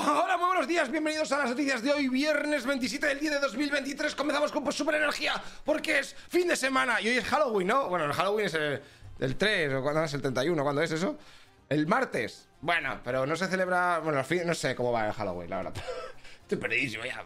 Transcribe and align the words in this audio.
Hola, 0.00 0.36
muy 0.36 0.46
buenos 0.46 0.68
días, 0.68 0.88
bienvenidos 0.92 1.32
a 1.32 1.38
las 1.38 1.50
noticias 1.50 1.82
de 1.82 1.92
hoy, 1.92 2.08
viernes 2.08 2.64
27 2.64 3.04
del 3.04 3.18
día 3.18 3.32
de 3.32 3.40
2023. 3.40 4.14
Comenzamos 4.14 4.52
con 4.52 4.70
super 4.70 4.94
energía, 4.94 5.32
porque 5.64 5.98
es 5.98 6.14
fin 6.28 6.46
de 6.46 6.54
semana 6.54 7.00
y 7.00 7.08
hoy 7.08 7.16
es 7.16 7.24
Halloween, 7.24 7.66
¿no? 7.66 7.88
Bueno, 7.88 8.04
el 8.04 8.12
Halloween 8.12 8.46
es 8.46 8.54
el, 8.54 9.36
3 9.36 9.74
o 9.74 9.82
cuando 9.82 10.04
es 10.04 10.14
el 10.14 10.22
31, 10.22 10.62
¿cuándo 10.62 10.82
es 10.82 10.92
eso? 10.92 11.18
El 11.68 11.88
martes. 11.88 12.48
Bueno, 12.60 13.00
pero 13.02 13.26
no 13.26 13.34
se 13.34 13.48
celebra. 13.48 13.98
Bueno, 13.98 14.22
no 14.44 14.54
sé 14.54 14.76
cómo 14.76 14.92
va 14.92 15.08
el 15.08 15.12
Halloween, 15.12 15.50
la 15.50 15.56
verdad. 15.56 15.74
Estoy 16.42 16.58
perdidísimo 16.58 17.04
ya. 17.04 17.24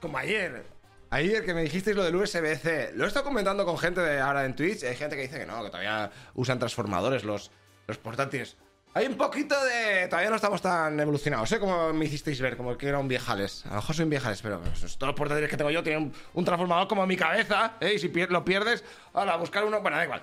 Como 0.00 0.16
ayer. 0.16 0.64
Ayer 1.10 1.44
que 1.44 1.52
me 1.52 1.62
dijisteis 1.62 1.94
lo 1.94 2.04
del 2.04 2.16
USB-C. 2.16 2.92
Lo 2.94 3.04
he 3.04 3.08
estado 3.08 3.26
comentando 3.26 3.66
con 3.66 3.76
gente 3.76 4.00
de 4.00 4.18
ahora 4.18 4.46
en 4.46 4.56
Twitch. 4.56 4.84
Hay 4.84 4.96
gente 4.96 5.14
que 5.14 5.22
dice 5.22 5.40
que 5.40 5.46
no, 5.46 5.62
que 5.62 5.68
todavía 5.68 6.10
usan 6.34 6.58
transformadores 6.58 7.22
los, 7.22 7.50
los 7.86 7.98
portátiles. 7.98 8.56
Hay 8.92 9.06
un 9.06 9.14
poquito 9.16 9.54
de. 9.64 10.08
Todavía 10.08 10.30
no 10.30 10.36
estamos 10.36 10.60
tan 10.60 10.98
evolucionados, 10.98 11.52
¿eh? 11.52 11.60
Como 11.60 11.92
me 11.92 12.06
hicisteis 12.06 12.40
ver, 12.40 12.56
como 12.56 12.76
que 12.76 12.88
era 12.88 12.98
un 12.98 13.06
viejales. 13.06 13.64
A 13.66 13.70
lo 13.70 13.74
mejor 13.76 13.94
soy 13.94 14.02
un 14.02 14.10
viejales, 14.10 14.42
pero 14.42 14.58
todos 14.58 14.98
los 15.00 15.14
portátiles 15.14 15.48
que 15.48 15.56
tengo 15.56 15.70
yo 15.70 15.82
tienen 15.82 16.12
un, 16.34 16.44
transformador 16.44 16.88
como 16.88 17.06
mi 17.06 17.16
cabeza, 17.16 17.74
¿eh? 17.80 17.94
Y 17.94 17.98
si 18.00 18.08
lo 18.08 18.44
pierdes, 18.44 18.82
ahora 19.12 19.36
buscar 19.36 19.64
uno. 19.64 19.80
Bueno, 19.80 19.96
da 19.96 20.04
igual. 20.04 20.22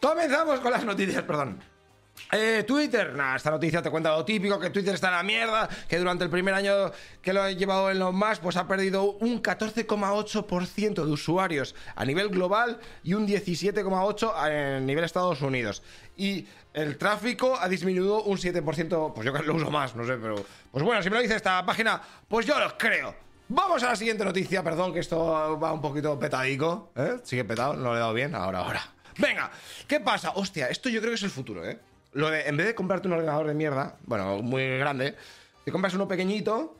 Comenzamos 0.00 0.60
con 0.60 0.72
las 0.72 0.84
noticias, 0.84 1.22
perdón. 1.22 1.71
Eh, 2.34 2.64
Twitter, 2.66 3.14
nada, 3.14 3.36
esta 3.36 3.50
noticia 3.50 3.82
te 3.82 3.90
cuenta 3.90 4.10
lo 4.10 4.24
típico, 4.24 4.58
que 4.58 4.70
Twitter 4.70 4.94
está 4.94 5.08
en 5.08 5.14
la 5.14 5.22
mierda, 5.22 5.68
que 5.86 5.98
durante 5.98 6.24
el 6.24 6.30
primer 6.30 6.54
año 6.54 6.90
que 7.20 7.32
lo 7.32 7.42
ha 7.42 7.50
llevado 7.50 7.90
en 7.90 7.98
los 7.98 8.14
más, 8.14 8.38
pues 8.38 8.56
ha 8.56 8.66
perdido 8.66 9.04
un 9.04 9.42
14,8% 9.42 11.04
de 11.04 11.12
usuarios 11.12 11.74
a 11.94 12.04
nivel 12.06 12.30
global 12.30 12.80
y 13.02 13.12
un 13.12 13.26
17,8% 13.26 14.32
a 14.34 14.80
nivel 14.80 15.04
Estados 15.04 15.42
Unidos. 15.42 15.82
Y 16.16 16.46
el 16.72 16.96
tráfico 16.96 17.58
ha 17.60 17.68
disminuido 17.68 18.22
un 18.22 18.38
7%, 18.38 19.12
pues 19.12 19.26
yo 19.26 19.32
lo 19.42 19.54
uso 19.54 19.70
más, 19.70 19.94
no 19.94 20.06
sé, 20.06 20.16
pero... 20.16 20.36
Pues 20.70 20.82
bueno, 20.82 21.02
si 21.02 21.10
me 21.10 21.16
lo 21.16 21.22
dice 21.22 21.36
esta 21.36 21.64
página, 21.66 22.00
pues 22.28 22.46
yo 22.46 22.58
lo 22.58 22.78
creo. 22.78 23.14
Vamos 23.48 23.82
a 23.82 23.88
la 23.88 23.96
siguiente 23.96 24.24
noticia, 24.24 24.62
perdón 24.62 24.94
que 24.94 25.00
esto 25.00 25.58
va 25.62 25.72
un 25.72 25.82
poquito 25.82 26.18
petadico, 26.18 26.92
¿eh? 26.96 27.18
Sigue 27.24 27.44
petado, 27.44 27.74
no 27.74 27.90
lo 27.90 27.96
he 27.96 27.98
dado 27.98 28.14
bien, 28.14 28.34
ahora, 28.34 28.60
ahora. 28.60 28.82
Venga, 29.18 29.50
¿qué 29.86 30.00
pasa? 30.00 30.32
Hostia, 30.36 30.68
esto 30.68 30.88
yo 30.88 31.00
creo 31.00 31.10
que 31.10 31.16
es 31.16 31.22
el 31.22 31.30
futuro, 31.30 31.68
¿eh? 31.68 31.78
Lo 32.12 32.30
de, 32.30 32.48
en 32.48 32.56
vez 32.56 32.66
de 32.66 32.74
comprarte 32.74 33.08
un 33.08 33.14
ordenador 33.14 33.46
de 33.46 33.54
mierda, 33.54 33.96
bueno, 34.04 34.42
muy 34.42 34.78
grande, 34.78 35.16
te 35.64 35.72
compras 35.72 35.94
uno 35.94 36.06
pequeñito 36.08 36.76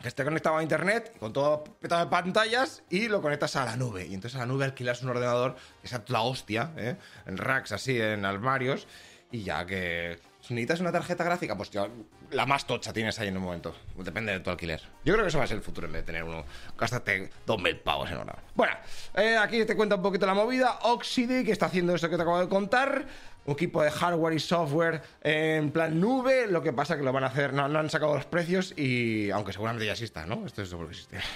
que 0.00 0.08
esté 0.08 0.24
conectado 0.24 0.56
a 0.56 0.62
internet, 0.62 1.16
con 1.18 1.32
todo 1.32 1.64
petado 1.64 2.04
de 2.04 2.10
pantallas, 2.10 2.82
y 2.90 3.08
lo 3.08 3.22
conectas 3.22 3.56
a 3.56 3.64
la 3.64 3.76
nube. 3.76 4.06
Y 4.06 4.14
entonces 4.14 4.36
a 4.36 4.40
la 4.40 4.46
nube 4.46 4.64
alquilas 4.64 5.02
un 5.02 5.10
ordenador 5.10 5.56
que 5.80 5.88
sea 5.88 6.04
la 6.08 6.20
hostia, 6.22 6.72
¿eh? 6.76 6.96
en 7.26 7.36
racks 7.36 7.72
así, 7.72 8.00
en 8.00 8.24
armarios, 8.24 8.86
y 9.30 9.42
ya 9.42 9.64
que 9.64 10.18
si 10.40 10.52
necesitas 10.52 10.80
una 10.80 10.92
tarjeta 10.92 11.24
gráfica, 11.24 11.56
pues 11.56 11.70
ya 11.70 11.88
la 12.34 12.46
más 12.46 12.66
tocha 12.66 12.92
tienes 12.92 13.18
ahí 13.18 13.28
en 13.28 13.36
un 13.36 13.44
momento. 13.44 13.74
Depende 13.96 14.32
de 14.32 14.40
tu 14.40 14.50
alquiler. 14.50 14.80
Yo 15.04 15.14
creo 15.14 15.24
que 15.24 15.28
eso 15.28 15.38
va 15.38 15.44
a 15.44 15.46
ser 15.46 15.56
el 15.56 15.62
futuro 15.62 15.86
en 15.86 15.92
vez 15.92 16.02
de 16.02 16.06
tener 16.06 16.24
uno. 16.24 16.44
Gástate 16.76 17.30
2.000 17.46 17.80
pavos 17.80 18.10
en 18.10 18.18
hora. 18.18 18.36
Bueno, 18.54 18.74
eh, 19.14 19.36
aquí 19.36 19.64
te 19.64 19.76
cuento 19.76 19.96
un 19.96 20.02
poquito 20.02 20.26
la 20.26 20.34
movida. 20.34 20.78
Oxidy, 20.82 21.44
que 21.44 21.52
está 21.52 21.66
haciendo 21.66 21.94
esto 21.94 22.10
que 22.10 22.16
te 22.16 22.22
acabo 22.22 22.40
de 22.40 22.48
contar. 22.48 23.06
Un 23.46 23.52
equipo 23.52 23.82
de 23.82 23.90
hardware 23.90 24.34
y 24.34 24.40
software 24.40 25.02
en 25.22 25.70
plan 25.70 26.00
nube. 26.00 26.46
Lo 26.46 26.62
que 26.62 26.72
pasa 26.72 26.96
que 26.96 27.02
lo 27.02 27.12
van 27.12 27.24
a 27.24 27.28
hacer. 27.28 27.52
No, 27.52 27.64
han 27.64 27.90
sacado 27.90 28.14
los 28.14 28.24
precios 28.24 28.74
y. 28.76 29.30
Aunque 29.30 29.52
seguramente 29.52 29.86
ya 29.86 29.92
exista, 29.92 30.26
¿no? 30.26 30.46
Esto 30.46 30.62
es 30.62 30.68
seguro 30.68 30.88
que 30.88 30.94
existe. 30.94 31.18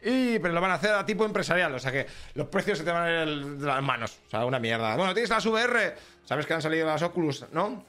Y, 0.00 0.38
pero 0.38 0.54
lo 0.54 0.60
van 0.60 0.70
a 0.70 0.74
hacer 0.74 0.92
a 0.92 1.04
tipo 1.04 1.24
empresarial, 1.24 1.74
o 1.74 1.78
sea 1.80 1.90
que 1.90 2.06
los 2.34 2.46
precios 2.46 2.78
se 2.78 2.84
te 2.84 2.92
van 2.92 3.02
a 3.02 3.22
ir 3.24 3.44
de 3.44 3.66
las 3.66 3.82
manos. 3.82 4.20
O 4.28 4.30
sea, 4.30 4.44
una 4.44 4.60
mierda. 4.60 4.94
Bueno, 4.94 5.12
tienes 5.12 5.28
las 5.28 5.44
VR, 5.44 5.96
sabes 6.24 6.46
que 6.46 6.54
han 6.54 6.62
salido 6.62 6.86
las 6.86 7.02
Oculus, 7.02 7.46
¿no? 7.50 7.84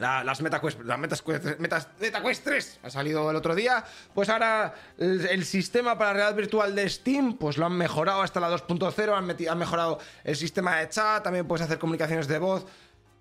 Las 0.00 0.40
MetaQuest, 0.40 0.80
las 0.80 0.98
MetaQuest 0.98 2.44
3 2.44 2.80
ha 2.82 2.90
salido 2.90 3.30
el 3.30 3.36
otro 3.36 3.54
día. 3.54 3.84
Pues 4.14 4.28
ahora 4.28 4.74
el, 4.98 5.44
sistema 5.44 5.98
para 5.98 6.12
realidad 6.12 6.36
virtual 6.36 6.74
de 6.74 6.88
Steam, 6.88 7.36
pues 7.36 7.58
lo 7.58 7.66
han 7.66 7.76
mejorado 7.76 8.22
hasta 8.22 8.40
la 8.40 8.50
2.0, 8.50 9.16
han, 9.16 9.48
han, 9.48 9.58
mejorado 9.58 9.98
el 10.24 10.36
sistema 10.36 10.76
de 10.78 10.88
chat, 10.88 11.22
también 11.22 11.46
puedes 11.46 11.64
hacer 11.64 11.78
comunicaciones 11.78 12.26
de 12.26 12.38
voz. 12.38 12.66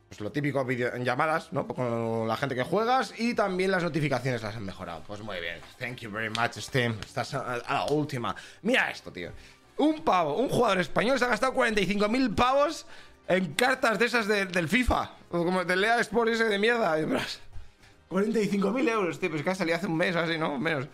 Pues 0.08 0.22
lo 0.22 0.32
típico 0.32 0.66
en 0.68 1.06
llamadas, 1.06 1.54
¿no? 1.54 1.68
Con 1.68 2.28
la 2.28 2.36
gente 2.36 2.56
que 2.56 2.64
juegas 2.64 3.14
y 3.20 3.36
también 3.36 3.70
las 3.70 3.84
notificaciones 3.84 4.42
las 4.42 4.56
han 4.56 4.66
mejorado. 4.66 5.04
Pues 5.06 5.22
muy 5.22 5.40
bien. 5.40 5.60
Thank 5.78 5.98
you 5.98 6.10
very 6.10 6.30
much, 6.30 6.58
Steam. 6.58 6.98
Estás 7.00 7.36
a 7.36 7.58
la 7.58 7.86
última. 7.92 8.36
Mira 8.64 8.90
esto, 8.90 9.12
tío. 9.12 9.32
Un 9.80 10.04
pavo, 10.04 10.36
un 10.36 10.50
jugador 10.50 10.80
español 10.80 11.18
se 11.18 11.24
ha 11.24 11.30
gastado 11.30 11.54
45.000 11.54 12.36
pavos 12.36 12.86
en 13.30 13.54
cartas 13.54 13.98
de 14.00 14.06
esas 14.08 14.28
del 14.28 14.68
FIFA. 14.68 15.12
Como 15.30 15.64
del 15.64 15.82
Lea 15.82 16.00
Sport 16.02 16.32
ese 16.32 16.46
de 16.46 16.58
mierda. 16.58 16.98
45.000 16.98 18.90
euros, 18.90 19.20
tío. 19.20 19.30
Pues 19.30 19.44
que 19.44 19.56
salido 19.56 19.78
hace 19.78 19.86
un 19.86 19.96
mes 19.96 20.16
así, 20.16 20.38
¿no? 20.38 20.58
Menos. 20.58 20.88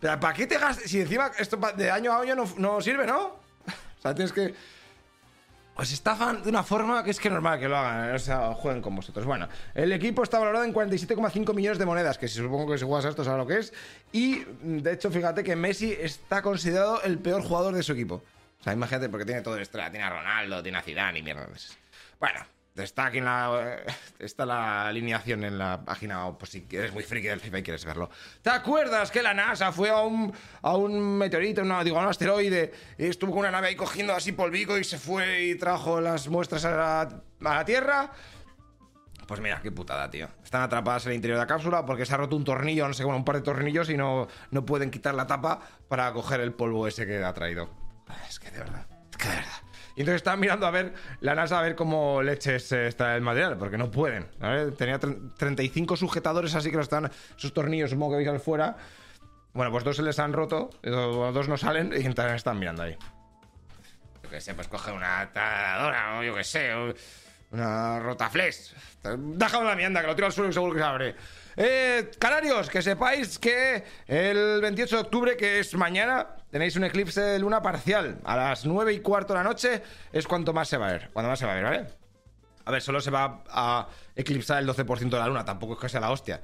Pero 0.00 0.20
¿para 0.20 0.34
qué 0.34 0.46
te 0.46 0.56
gastas? 0.56 0.88
Si 0.88 1.00
encima 1.00 1.32
esto 1.36 1.58
de 1.76 1.90
año 1.90 2.12
a 2.12 2.20
año 2.20 2.36
no, 2.56 2.80
sirve, 2.80 3.06
¿no? 3.06 3.20
o 3.66 4.02
sea, 4.02 4.14
tienes 4.14 4.32
que. 4.32 4.54
Os 5.76 5.92
estafan 5.92 6.44
de 6.44 6.50
una 6.50 6.62
forma 6.62 7.02
que 7.02 7.10
es 7.10 7.18
que 7.18 7.28
normal 7.28 7.58
que 7.58 7.68
lo 7.68 7.76
hagan, 7.76 8.10
¿eh? 8.10 8.12
o 8.14 8.18
sea, 8.20 8.54
jueguen 8.54 8.80
con 8.80 8.94
vosotros. 8.94 9.26
Bueno, 9.26 9.48
el 9.74 9.90
equipo 9.90 10.22
está 10.22 10.38
valorado 10.38 10.64
en 10.64 10.72
47,5 10.72 11.52
millones 11.52 11.78
de 11.78 11.84
monedas, 11.84 12.16
que 12.16 12.28
si 12.28 12.36
supongo 12.36 12.70
que 12.70 12.78
si 12.78 12.84
juegas 12.84 13.06
a 13.06 13.08
esto 13.08 13.24
sabes 13.24 13.38
lo 13.38 13.46
que 13.48 13.58
es. 13.58 13.72
Y 14.12 14.44
de 14.62 14.92
hecho, 14.92 15.10
fíjate 15.10 15.42
que 15.42 15.56
Messi 15.56 15.90
está 15.90 16.42
considerado 16.42 17.02
el 17.02 17.18
peor 17.18 17.42
jugador 17.42 17.74
de 17.74 17.82
su 17.82 17.92
equipo. 17.92 18.22
Sea, 18.64 18.72
imagínate, 18.72 19.10
porque 19.10 19.26
tiene 19.26 19.42
todo 19.42 19.58
esto. 19.58 19.78
Tiene 19.90 20.02
a 20.02 20.08
Ronaldo, 20.08 20.62
tiene 20.62 20.78
a 20.78 20.82
Zidane 20.82 21.18
y 21.18 21.22
mierda. 21.22 21.46
Bueno, 22.18 22.40
está 22.76 23.06
aquí 23.06 23.18
en 23.18 23.26
la, 23.26 23.82
está 24.18 24.46
la 24.46 24.88
alineación 24.88 25.44
en 25.44 25.58
la 25.58 25.84
página, 25.84 26.26
o 26.26 26.38
pues 26.38 26.52
si 26.52 26.66
eres 26.70 26.90
muy 26.94 27.02
friki 27.02 27.26
del 27.26 27.40
FIFA 27.40 27.58
y 27.58 27.62
quieres 27.62 27.84
verlo. 27.84 28.08
¿Te 28.40 28.48
acuerdas 28.48 29.10
que 29.10 29.22
la 29.22 29.34
NASA 29.34 29.70
fue 29.70 29.90
a 29.90 30.00
un, 30.00 30.32
a 30.62 30.76
un 30.78 31.18
meteorito, 31.18 31.60
digo, 31.84 31.98
a 31.98 32.04
un 32.04 32.08
asteroide, 32.08 32.72
y 32.96 33.04
estuvo 33.04 33.32
con 33.32 33.40
una 33.40 33.50
nave 33.50 33.68
ahí 33.68 33.76
cogiendo 33.76 34.14
así 34.14 34.32
polvico 34.32 34.78
y 34.78 34.84
se 34.84 34.98
fue 34.98 35.44
y 35.44 35.56
trajo 35.56 36.00
las 36.00 36.26
muestras 36.28 36.64
a 36.64 37.06
la, 37.40 37.64
Tierra? 37.66 38.12
Pues 39.28 39.40
mira, 39.40 39.60
qué 39.62 39.72
putada, 39.72 40.08
tío. 40.08 40.28
Están 40.42 40.62
atrapadas 40.62 41.04
en 41.04 41.12
el 41.12 41.16
interior 41.16 41.36
de 41.36 41.42
la 41.42 41.46
cápsula 41.46 41.84
porque 41.84 42.06
se 42.06 42.14
ha 42.14 42.16
roto 42.16 42.34
un 42.34 42.44
tornillo, 42.44 42.88
no 42.88 42.94
sé, 42.94 43.04
bueno, 43.04 43.18
un 43.18 43.26
par 43.26 43.36
de 43.36 43.42
tornillos 43.42 43.90
y 43.90 43.96
no, 43.98 44.26
no 44.50 44.64
pueden 44.64 44.90
quitar 44.90 45.14
la 45.14 45.26
tapa 45.26 45.60
para 45.86 46.10
coger 46.14 46.40
el 46.40 46.54
polvo 46.54 46.88
ese 46.88 47.06
que 47.06 47.22
ha 47.22 47.34
traído. 47.34 47.83
Es 48.28 48.38
que 48.38 48.50
de 48.50 48.58
verdad, 48.58 48.86
es 49.10 49.16
que 49.16 49.28
de 49.28 49.34
verdad. 49.36 49.52
Y 49.96 50.00
entonces 50.00 50.16
estaban 50.16 50.40
mirando 50.40 50.66
a 50.66 50.70
ver 50.72 50.92
la 51.20 51.36
NASA 51.36 51.58
a 51.58 51.62
ver 51.62 51.76
cómo 51.76 52.20
leches 52.20 52.72
está 52.72 53.14
el 53.14 53.22
material, 53.22 53.56
porque 53.56 53.78
no 53.78 53.90
pueden. 53.90 54.26
Tenía 54.76 54.98
35 54.98 55.96
sujetadores 55.96 56.54
así 56.56 56.70
que 56.70 56.76
los 56.76 56.86
están. 56.86 57.10
Sus 57.36 57.54
tornillos, 57.54 57.90
supongo 57.90 58.18
que 58.18 58.28
veis 58.28 58.42
fuera. 58.42 58.76
Bueno, 59.52 59.70
pues 59.70 59.84
dos 59.84 59.94
se 59.94 60.02
les 60.02 60.18
han 60.18 60.32
roto, 60.32 60.70
dos 60.82 61.48
no 61.48 61.56
salen 61.56 61.92
y 61.92 62.04
están 62.04 62.58
mirando 62.58 62.82
ahí. 62.82 62.96
Yo 64.24 64.30
que 64.30 64.40
sé, 64.40 64.52
pues 64.54 64.66
coge 64.66 64.90
una 64.90 65.30
taladora 65.32 66.18
o 66.18 66.24
yo 66.24 66.34
que 66.34 66.42
sé, 66.42 66.72
una 67.54 68.00
rotaflex. 68.00 68.74
Déjame 69.16 69.66
la 69.66 69.76
mierda, 69.76 70.00
que 70.00 70.06
lo 70.06 70.14
tiro 70.14 70.26
al 70.26 70.32
suelo 70.32 70.50
y 70.50 70.52
seguro 70.52 70.72
que 70.72 70.78
se 70.78 70.84
abre. 70.84 71.14
Eh, 71.56 72.10
canarios, 72.18 72.68
que 72.68 72.82
sepáis 72.82 73.38
que 73.38 73.84
el 74.06 74.60
28 74.60 74.96
de 74.96 75.02
octubre, 75.02 75.36
que 75.36 75.60
es 75.60 75.74
mañana, 75.74 76.26
tenéis 76.50 76.76
un 76.76 76.84
eclipse 76.84 77.20
de 77.20 77.38
luna 77.38 77.62
parcial. 77.62 78.18
A 78.24 78.36
las 78.36 78.66
9 78.66 78.92
y 78.92 79.00
cuarto 79.00 79.32
de 79.32 79.38
la 79.38 79.44
noche 79.44 79.82
es 80.12 80.26
cuanto 80.26 80.52
más 80.52 80.68
se 80.68 80.76
va 80.76 80.88
a 80.88 80.92
ver. 80.92 81.10
Cuando 81.12 81.30
más 81.30 81.38
se 81.38 81.46
va 81.46 81.52
a 81.52 81.54
ver, 81.54 81.64
¿vale? 81.64 81.86
A 82.64 82.70
ver, 82.72 82.82
solo 82.82 83.00
se 83.00 83.10
va 83.10 83.44
a 83.48 83.88
eclipsar 84.16 84.62
el 84.62 84.68
12% 84.68 85.10
de 85.10 85.18
la 85.18 85.28
luna, 85.28 85.44
tampoco 85.44 85.74
es 85.74 85.80
que 85.80 85.88
sea 85.88 86.00
la 86.00 86.10
hostia. 86.10 86.40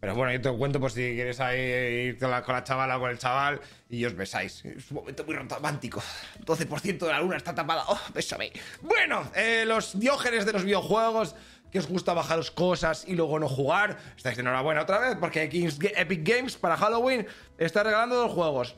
Pero 0.00 0.14
bueno, 0.14 0.32
yo 0.32 0.40
te 0.40 0.50
cuento 0.56 0.80
por 0.80 0.90
si 0.90 1.14
quieres 1.14 1.38
ir 1.38 2.18
con 2.18 2.30
la, 2.30 2.64
chavala 2.64 2.96
o 2.96 3.00
con 3.00 3.10
el 3.10 3.18
chaval 3.18 3.60
y 3.90 4.04
os 4.06 4.16
besáis. 4.16 4.64
Es 4.64 4.90
un 4.90 4.96
momento 4.96 5.24
muy 5.24 5.34
romántico. 5.34 6.02
12% 6.46 6.98
de 6.98 7.08
la 7.08 7.20
luna 7.20 7.36
está 7.36 7.54
tapada. 7.54 7.84
¡Oh, 7.86 8.00
bésame! 8.14 8.50
Bueno, 8.80 9.30
eh, 9.34 9.64
los 9.66 10.00
diógenes 10.00 10.46
de 10.46 10.54
los 10.54 10.64
videojuegos 10.64 11.36
que 11.70 11.78
os 11.78 11.86
gusta 11.86 12.14
bajaros 12.14 12.50
cosas 12.50 13.04
y 13.06 13.14
luego 13.14 13.38
no 13.38 13.48
jugar, 13.48 13.98
estáis 14.16 14.36
de 14.36 14.42
enhorabuena 14.42 14.82
otra 14.82 14.98
vez 14.98 15.16
porque 15.20 15.44
Epic 15.44 16.28
Games 16.28 16.56
para 16.56 16.76
Halloween 16.76 17.26
está 17.58 17.82
regalando 17.82 18.16
dos 18.16 18.32
juegos. 18.32 18.76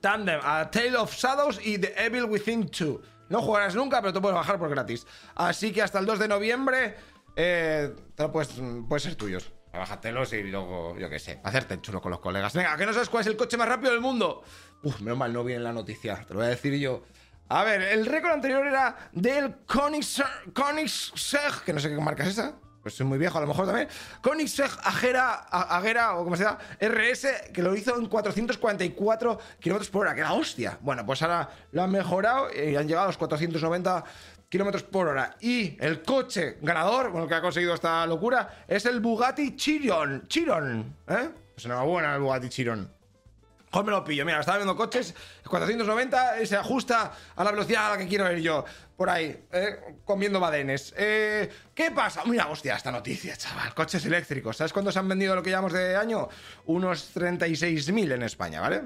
Tandem, 0.00 0.40
a 0.42 0.68
Tale 0.68 0.96
of 0.96 1.14
Shadows 1.14 1.60
y 1.64 1.78
The 1.78 1.94
Evil 1.96 2.24
Within 2.24 2.66
2. 2.66 3.00
No 3.28 3.40
jugarás 3.40 3.74
nunca, 3.74 4.00
pero 4.00 4.12
te 4.12 4.20
puedes 4.20 4.34
bajar 4.34 4.58
por 4.58 4.68
gratis. 4.68 5.06
Así 5.36 5.72
que 5.72 5.80
hasta 5.80 6.00
el 6.00 6.06
2 6.06 6.18
de 6.18 6.28
noviembre 6.28 6.96
eh, 7.36 7.94
puedes, 8.32 8.48
pueden 8.48 9.00
ser 9.00 9.14
tuyos. 9.14 9.52
Bájatelos 9.72 10.32
y 10.34 10.42
luego, 10.44 10.98
yo 10.98 11.08
qué 11.08 11.18
sé, 11.18 11.40
hacerte 11.42 11.80
chulo 11.80 12.00
con 12.00 12.10
los 12.10 12.20
colegas. 12.20 12.52
Venga, 12.52 12.76
que 12.76 12.84
no 12.84 12.92
sabes 12.92 13.08
cuál 13.08 13.22
es 13.22 13.26
el 13.26 13.36
coche 13.36 13.56
más 13.56 13.68
rápido 13.68 13.92
del 13.92 14.00
mundo. 14.00 14.42
Uf, 14.82 15.00
menos 15.00 15.18
mal 15.18 15.32
no 15.32 15.44
viene 15.44 15.62
la 15.62 15.72
noticia, 15.72 16.24
te 16.26 16.34
lo 16.34 16.40
voy 16.40 16.46
a 16.46 16.50
decir 16.50 16.74
yo. 16.74 17.02
A 17.48 17.64
ver, 17.64 17.82
el 17.82 18.06
récord 18.06 18.32
anterior 18.32 18.66
era 18.66 19.10
del 19.12 19.56
Koenigsegg, 19.66 21.64
que 21.64 21.72
no 21.72 21.80
sé 21.80 21.88
qué 21.88 21.96
marca 22.00 22.22
es 22.24 22.30
esa. 22.30 22.54
Pues 22.82 22.94
soy 22.94 23.06
muy 23.06 23.16
viejo, 23.16 23.38
a 23.38 23.40
lo 23.40 23.46
mejor 23.46 23.66
también. 23.66 23.88
Koenigsegg 24.22 24.70
Agera, 24.82 25.34
Agera, 25.34 26.16
o 26.16 26.24
como 26.24 26.36
se 26.36 26.44
llama, 26.44 26.58
RS, 26.80 27.50
que 27.52 27.62
lo 27.62 27.74
hizo 27.76 27.96
en 27.96 28.06
444 28.06 29.38
kilómetros 29.60 29.90
por 29.90 30.02
hora, 30.02 30.14
que 30.14 30.20
era 30.20 30.32
hostia. 30.32 30.78
Bueno, 30.80 31.06
pues 31.06 31.22
ahora 31.22 31.48
lo 31.70 31.82
han 31.82 31.92
mejorado 31.92 32.48
y 32.52 32.74
han 32.74 32.88
llegado 32.88 33.04
a 33.04 33.06
los 33.08 33.18
490 33.18 34.04
kilómetros 34.52 34.82
por 34.82 35.08
hora. 35.08 35.34
Y 35.40 35.82
el 35.82 36.02
coche 36.02 36.58
ganador, 36.60 37.10
bueno, 37.10 37.26
que 37.26 37.34
ha 37.34 37.40
conseguido 37.40 37.72
esta 37.72 38.06
locura, 38.06 38.64
es 38.68 38.84
el 38.84 39.00
Bugatti 39.00 39.56
Chiron. 39.56 40.28
Chiron, 40.28 40.94
¿eh? 41.08 41.30
Pues 41.54 41.64
enhorabuena 41.64 42.14
el 42.14 42.20
Bugatti 42.20 42.50
Chiron. 42.50 42.92
Joder, 43.70 43.86
me 43.86 43.92
lo 43.92 44.04
pillo. 44.04 44.26
Mira, 44.26 44.40
estaba 44.40 44.58
viendo 44.58 44.76
coches, 44.76 45.14
490 45.48 46.44
se 46.44 46.56
ajusta 46.56 47.14
a 47.34 47.44
la 47.44 47.50
velocidad 47.50 47.86
a 47.86 47.90
la 47.92 47.98
que 47.98 48.06
quiero 48.06 48.30
ir 48.30 48.40
yo. 48.40 48.66
Por 48.94 49.08
ahí, 49.08 49.42
eh, 49.52 49.96
comiendo 50.04 50.38
badenes. 50.38 50.92
Eh, 50.98 51.50
¿Qué 51.74 51.90
pasa? 51.90 52.22
Mira, 52.26 52.48
hostia, 52.48 52.76
esta 52.76 52.92
noticia, 52.92 53.34
chaval. 53.34 53.72
Coches 53.72 54.04
eléctricos. 54.04 54.58
¿Sabes 54.58 54.74
cuántos 54.74 54.94
han 54.98 55.08
vendido 55.08 55.34
lo 55.34 55.42
que 55.42 55.48
llamamos 55.48 55.72
de 55.72 55.96
año? 55.96 56.28
Unos 56.66 57.16
36.000 57.16 58.12
en 58.12 58.22
España, 58.22 58.60
¿vale? 58.60 58.82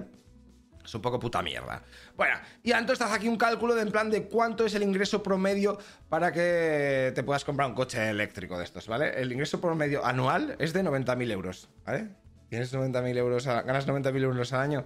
Es 0.86 0.94
un 0.94 1.02
poco 1.02 1.18
puta 1.18 1.42
mierda. 1.42 1.82
Bueno, 2.16 2.36
y 2.62 2.70
entonces 2.70 3.00
estás 3.00 3.12
aquí 3.12 3.28
un 3.28 3.36
cálculo 3.36 3.74
de 3.74 3.82
en 3.82 3.90
plan 3.90 4.08
de 4.08 4.24
cuánto 4.28 4.64
es 4.64 4.74
el 4.74 4.82
ingreso 4.82 5.22
promedio 5.22 5.78
para 6.08 6.32
que 6.32 7.12
te 7.14 7.22
puedas 7.22 7.44
comprar 7.44 7.68
un 7.68 7.74
coche 7.74 8.08
eléctrico 8.08 8.56
de 8.56 8.64
estos, 8.64 8.86
¿vale? 8.86 9.20
El 9.20 9.32
ingreso 9.32 9.60
promedio 9.60 10.04
anual 10.04 10.56
es 10.58 10.72
de 10.72 10.82
90.000 10.82 11.30
euros, 11.32 11.68
¿vale? 11.84 12.08
Tienes 12.48 12.72
90.000 12.72 13.16
euros, 13.16 13.46
ganas 13.46 13.86
90.000 13.86 14.22
euros 14.22 14.52
al 14.52 14.60
año 14.60 14.84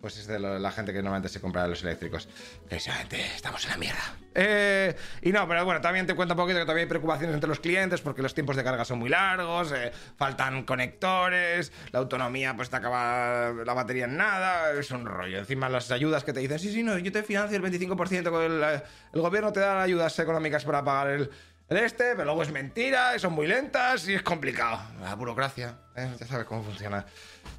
pues 0.00 0.16
es 0.18 0.26
de 0.26 0.38
la 0.38 0.70
gente 0.70 0.92
que 0.92 0.98
normalmente 0.98 1.28
se 1.28 1.40
compra 1.40 1.66
los 1.66 1.82
eléctricos. 1.82 2.28
Precisamente 2.68 3.20
estamos 3.34 3.64
en 3.64 3.70
la 3.70 3.76
mierda. 3.76 4.16
Eh, 4.34 4.94
y 5.22 5.32
no, 5.32 5.48
pero 5.48 5.64
bueno, 5.64 5.80
también 5.80 6.06
te 6.06 6.14
cuento 6.14 6.34
un 6.34 6.38
poquito 6.38 6.58
que 6.58 6.64
todavía 6.64 6.84
hay 6.84 6.88
preocupaciones 6.88 7.34
entre 7.34 7.48
los 7.48 7.58
clientes 7.58 8.00
porque 8.00 8.22
los 8.22 8.34
tiempos 8.34 8.54
de 8.56 8.62
carga 8.62 8.84
son 8.84 9.00
muy 9.00 9.08
largos, 9.08 9.72
eh, 9.72 9.90
faltan 10.16 10.62
conectores, 10.64 11.72
la 11.90 11.98
autonomía 11.98 12.54
pues 12.54 12.70
te 12.70 12.76
acaba 12.76 13.52
la 13.64 13.74
batería 13.74 14.04
en 14.04 14.16
nada, 14.16 14.72
es 14.72 14.90
un 14.90 15.04
rollo. 15.04 15.38
Encima 15.38 15.68
las 15.68 15.90
ayudas 15.90 16.22
que 16.22 16.32
te 16.32 16.40
dicen, 16.40 16.58
sí, 16.58 16.72
sí, 16.72 16.82
no, 16.82 16.96
yo 16.98 17.10
te 17.10 17.22
financio 17.22 17.56
el 17.56 17.62
25%, 17.62 18.30
con 18.30 18.42
el, 18.42 18.62
eh, 18.62 18.82
gobierno 19.12 19.52
te 19.52 19.60
da 19.60 19.82
ayudas 19.82 20.16
económicas 20.18 20.64
para 20.64 20.84
pagar 20.84 21.08
el, 21.08 21.30
este, 21.68 22.12
pero 22.12 22.24
luego 22.24 22.42
es 22.42 22.52
mentira, 22.52 23.18
son 23.18 23.32
muy 23.32 23.46
lentas 23.46 24.08
y 24.08 24.14
es 24.14 24.22
complicado. 24.22 24.80
La 25.02 25.14
burocracia, 25.16 25.76
ya 25.96 26.26
sabes 26.26 26.46
cómo 26.46 26.62
funciona. 26.62 27.04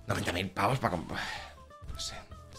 90.000 0.07 0.53
pavos 0.53 0.80
para 0.80 0.92
comprar... 0.92 1.49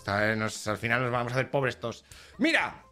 Al 0.06 0.78
final 0.78 1.02
nos 1.02 1.10
vamos 1.10 1.32
a 1.32 1.36
hacer 1.36 1.50
pobres 1.50 1.78
todos. 1.78 2.04
¡Mira! 2.38 2.84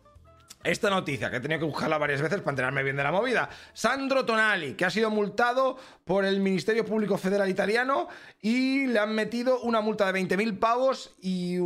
Esta 0.65 0.91
noticia, 0.91 1.31
que 1.31 1.37
he 1.37 1.41
tenido 1.41 1.61
que 1.61 1.67
buscarla 1.67 1.99
varias 1.99 2.21
veces 2.21 2.41
para 2.41 2.51
enterarme 2.51 2.83
bien 2.83 2.97
de 2.97 3.05
la 3.05 3.13
movida. 3.13 3.49
Sandro 3.73 4.25
Tonali, 4.25 4.75
que 4.75 4.85
ha 4.85 4.91
sido 4.91 5.09
multado 5.09 5.79
por 6.05 6.25
el 6.25 6.41
Ministerio 6.41 6.85
Público 6.85 7.17
Federal 7.17 7.49
Italiano 7.49 8.09
y 8.43 8.87
le 8.89 8.99
han 8.99 9.15
metido 9.15 9.61
una 9.61 9.81
multa 9.81 10.13
de 10.13 10.21
20.000 10.21 10.59
pavos 10.59 11.15
y 11.23 11.57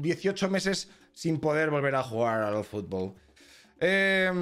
18 0.00 0.48
meses 0.48 0.88
sin 1.12 1.40
poder 1.40 1.68
volver 1.68 1.94
a 1.94 2.02
jugar 2.02 2.42
al 2.42 2.64
fútbol. 2.64 3.14
Eh, 3.80 4.32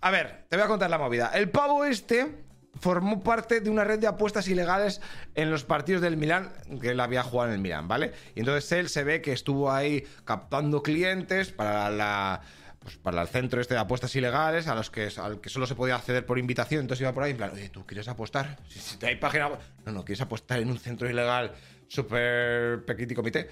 a 0.00 0.10
ver, 0.10 0.44
te 0.48 0.56
voy 0.56 0.64
a 0.64 0.68
contar 0.68 0.88
la 0.88 0.98
movida. 0.98 1.32
El 1.34 1.50
pavo 1.50 1.84
este 1.84 2.49
formó 2.78 3.22
parte 3.22 3.60
de 3.60 3.70
una 3.70 3.84
red 3.84 3.98
de 3.98 4.06
apuestas 4.06 4.48
ilegales 4.48 5.00
en 5.34 5.50
los 5.50 5.64
partidos 5.64 6.02
del 6.02 6.16
Milán, 6.16 6.52
que 6.80 6.90
él 6.90 7.00
había 7.00 7.22
jugado 7.22 7.50
en 7.50 7.56
el 7.56 7.60
Milán, 7.60 7.88
¿vale? 7.88 8.12
Y 8.34 8.40
entonces 8.40 8.70
él 8.72 8.88
se 8.88 9.04
ve 9.04 9.20
que 9.20 9.32
estuvo 9.32 9.72
ahí 9.72 10.04
captando 10.24 10.82
clientes 10.82 11.52
para 11.52 11.90
la 11.90 12.40
pues 12.80 12.96
para 12.96 13.20
el 13.20 13.28
centro 13.28 13.60
este 13.60 13.74
de 13.74 13.80
apuestas 13.80 14.16
ilegales, 14.16 14.66
a 14.66 14.74
los 14.74 14.90
que, 14.90 15.10
al 15.18 15.40
que 15.42 15.50
solo 15.50 15.66
se 15.66 15.74
podía 15.74 15.96
acceder 15.96 16.24
por 16.24 16.38
invitación. 16.38 16.80
Entonces 16.80 17.02
iba 17.02 17.12
por 17.12 17.22
ahí 17.22 17.32
en 17.32 17.36
plan, 17.36 17.50
oye, 17.52 17.68
¿tú 17.68 17.84
quieres 17.84 18.08
apostar? 18.08 18.56
Si, 18.68 18.96
te 18.96 19.06
hay 19.06 19.16
página... 19.16 19.50
No, 19.84 19.92
no, 19.92 20.02
¿quieres 20.02 20.22
apostar 20.22 20.60
en 20.60 20.70
un 20.70 20.78
centro 20.78 21.08
ilegal 21.08 21.52
súper 21.88 22.82
pequeño 22.86 23.14
comité? 23.14 23.50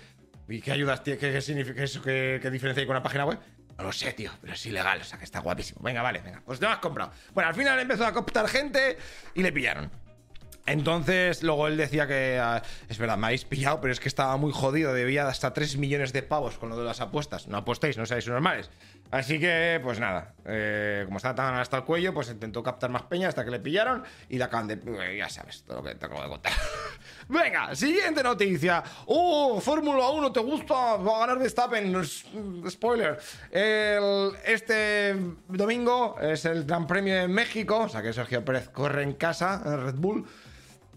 ¿Y 0.49 0.62
qué 0.62 0.73
ayudas 0.73 1.03
tiene? 1.05 1.19
¿Qué, 1.19 1.43
significa 1.43 1.82
eso? 1.82 2.00
¿Qué, 2.00 2.38
¿Qué 2.41 2.50
diferencia 2.50 2.81
hay 2.81 2.87
con 2.87 2.97
una 2.97 3.03
página 3.03 3.26
web? 3.26 3.38
No 3.78 3.84
lo 3.84 3.92
sé, 3.92 4.12
tío, 4.12 4.32
pero 4.40 4.54
es 4.54 4.66
ilegal, 4.66 5.00
o 5.00 5.04
sea 5.04 5.19
que 5.19 5.25
está 5.25 5.38
guapísimo. 5.38 5.80
Venga, 5.82 6.02
vale, 6.02 6.20
venga, 6.20 6.42
pues 6.44 6.58
te 6.58 6.66
lo 6.66 6.72
has 6.72 6.78
comprado. 6.78 7.12
Bueno, 7.32 7.48
al 7.48 7.54
final 7.54 7.78
empezó 7.78 8.04
a 8.04 8.12
cooptar 8.12 8.48
gente 8.48 8.98
y 9.34 9.42
le 9.42 9.52
pillaron. 9.52 9.90
Entonces, 10.66 11.42
luego 11.42 11.66
él 11.66 11.78
decía 11.78 12.06
que 12.06 12.38
ah, 12.42 12.62
es 12.88 12.98
verdad, 12.98 13.16
me 13.16 13.28
habéis 13.28 13.44
pillado, 13.44 13.80
pero 13.80 13.90
es 13.90 14.00
que 14.00 14.08
estaba 14.08 14.36
muy 14.36 14.52
jodido, 14.52 14.92
debía 14.92 15.26
hasta 15.26 15.54
3 15.54 15.78
millones 15.78 16.12
de 16.12 16.22
pavos 16.22 16.58
con 16.58 16.69
lo 16.69 16.76
de 16.76 16.84
las 16.84 17.00
apuestas. 17.00 17.48
No 17.48 17.56
apostéis, 17.56 17.96
no 17.96 18.04
seáis 18.04 18.28
normales. 18.28 18.69
Así 19.10 19.38
que, 19.38 19.81
pues 19.82 19.98
nada, 19.98 20.34
eh, 20.44 21.04
como 21.06 21.16
estaba 21.16 21.34
tan 21.34 21.54
hasta 21.54 21.78
el 21.78 21.84
cuello, 21.84 22.12
pues 22.12 22.28
intentó 22.28 22.62
captar 22.62 22.90
más 22.90 23.04
peña 23.04 23.28
hasta 23.28 23.44
que 23.44 23.50
le 23.50 23.60
pillaron 23.60 24.04
y 24.28 24.36
la 24.36 24.46
acaban 24.46 24.66
de. 24.66 24.74
Eh, 24.74 25.16
ya 25.16 25.31
sabes, 25.31 25.62
todo 25.62 25.78
lo 25.78 25.82
que 25.84 25.94
te 25.94 26.04
acabo 26.04 26.22
de 26.22 26.28
contar. 26.28 26.52
Venga, 27.28 27.75
siguiente 27.75 28.22
noticia. 28.22 28.82
¡Oh, 29.04 29.60
Fórmula 29.60 30.08
1 30.08 30.32
te 30.32 30.40
gusta! 30.40 30.96
Va 30.96 31.16
a 31.16 31.20
ganar 31.20 31.38
Verstappen. 31.38 31.94
Spoiler. 32.70 33.19
este 33.52 35.14
domingo 35.46 36.16
es 36.20 36.46
el 36.46 36.64
Gran 36.64 36.86
Premio 36.86 37.14
de 37.14 37.28
México, 37.28 37.80
o 37.80 37.88
sea 37.88 38.00
que 38.00 38.14
Sergio 38.14 38.42
Pérez 38.42 38.70
corre 38.70 39.02
en 39.02 39.12
casa, 39.12 39.62
en 39.62 39.84
Red 39.84 39.96
Bull. 39.96 40.26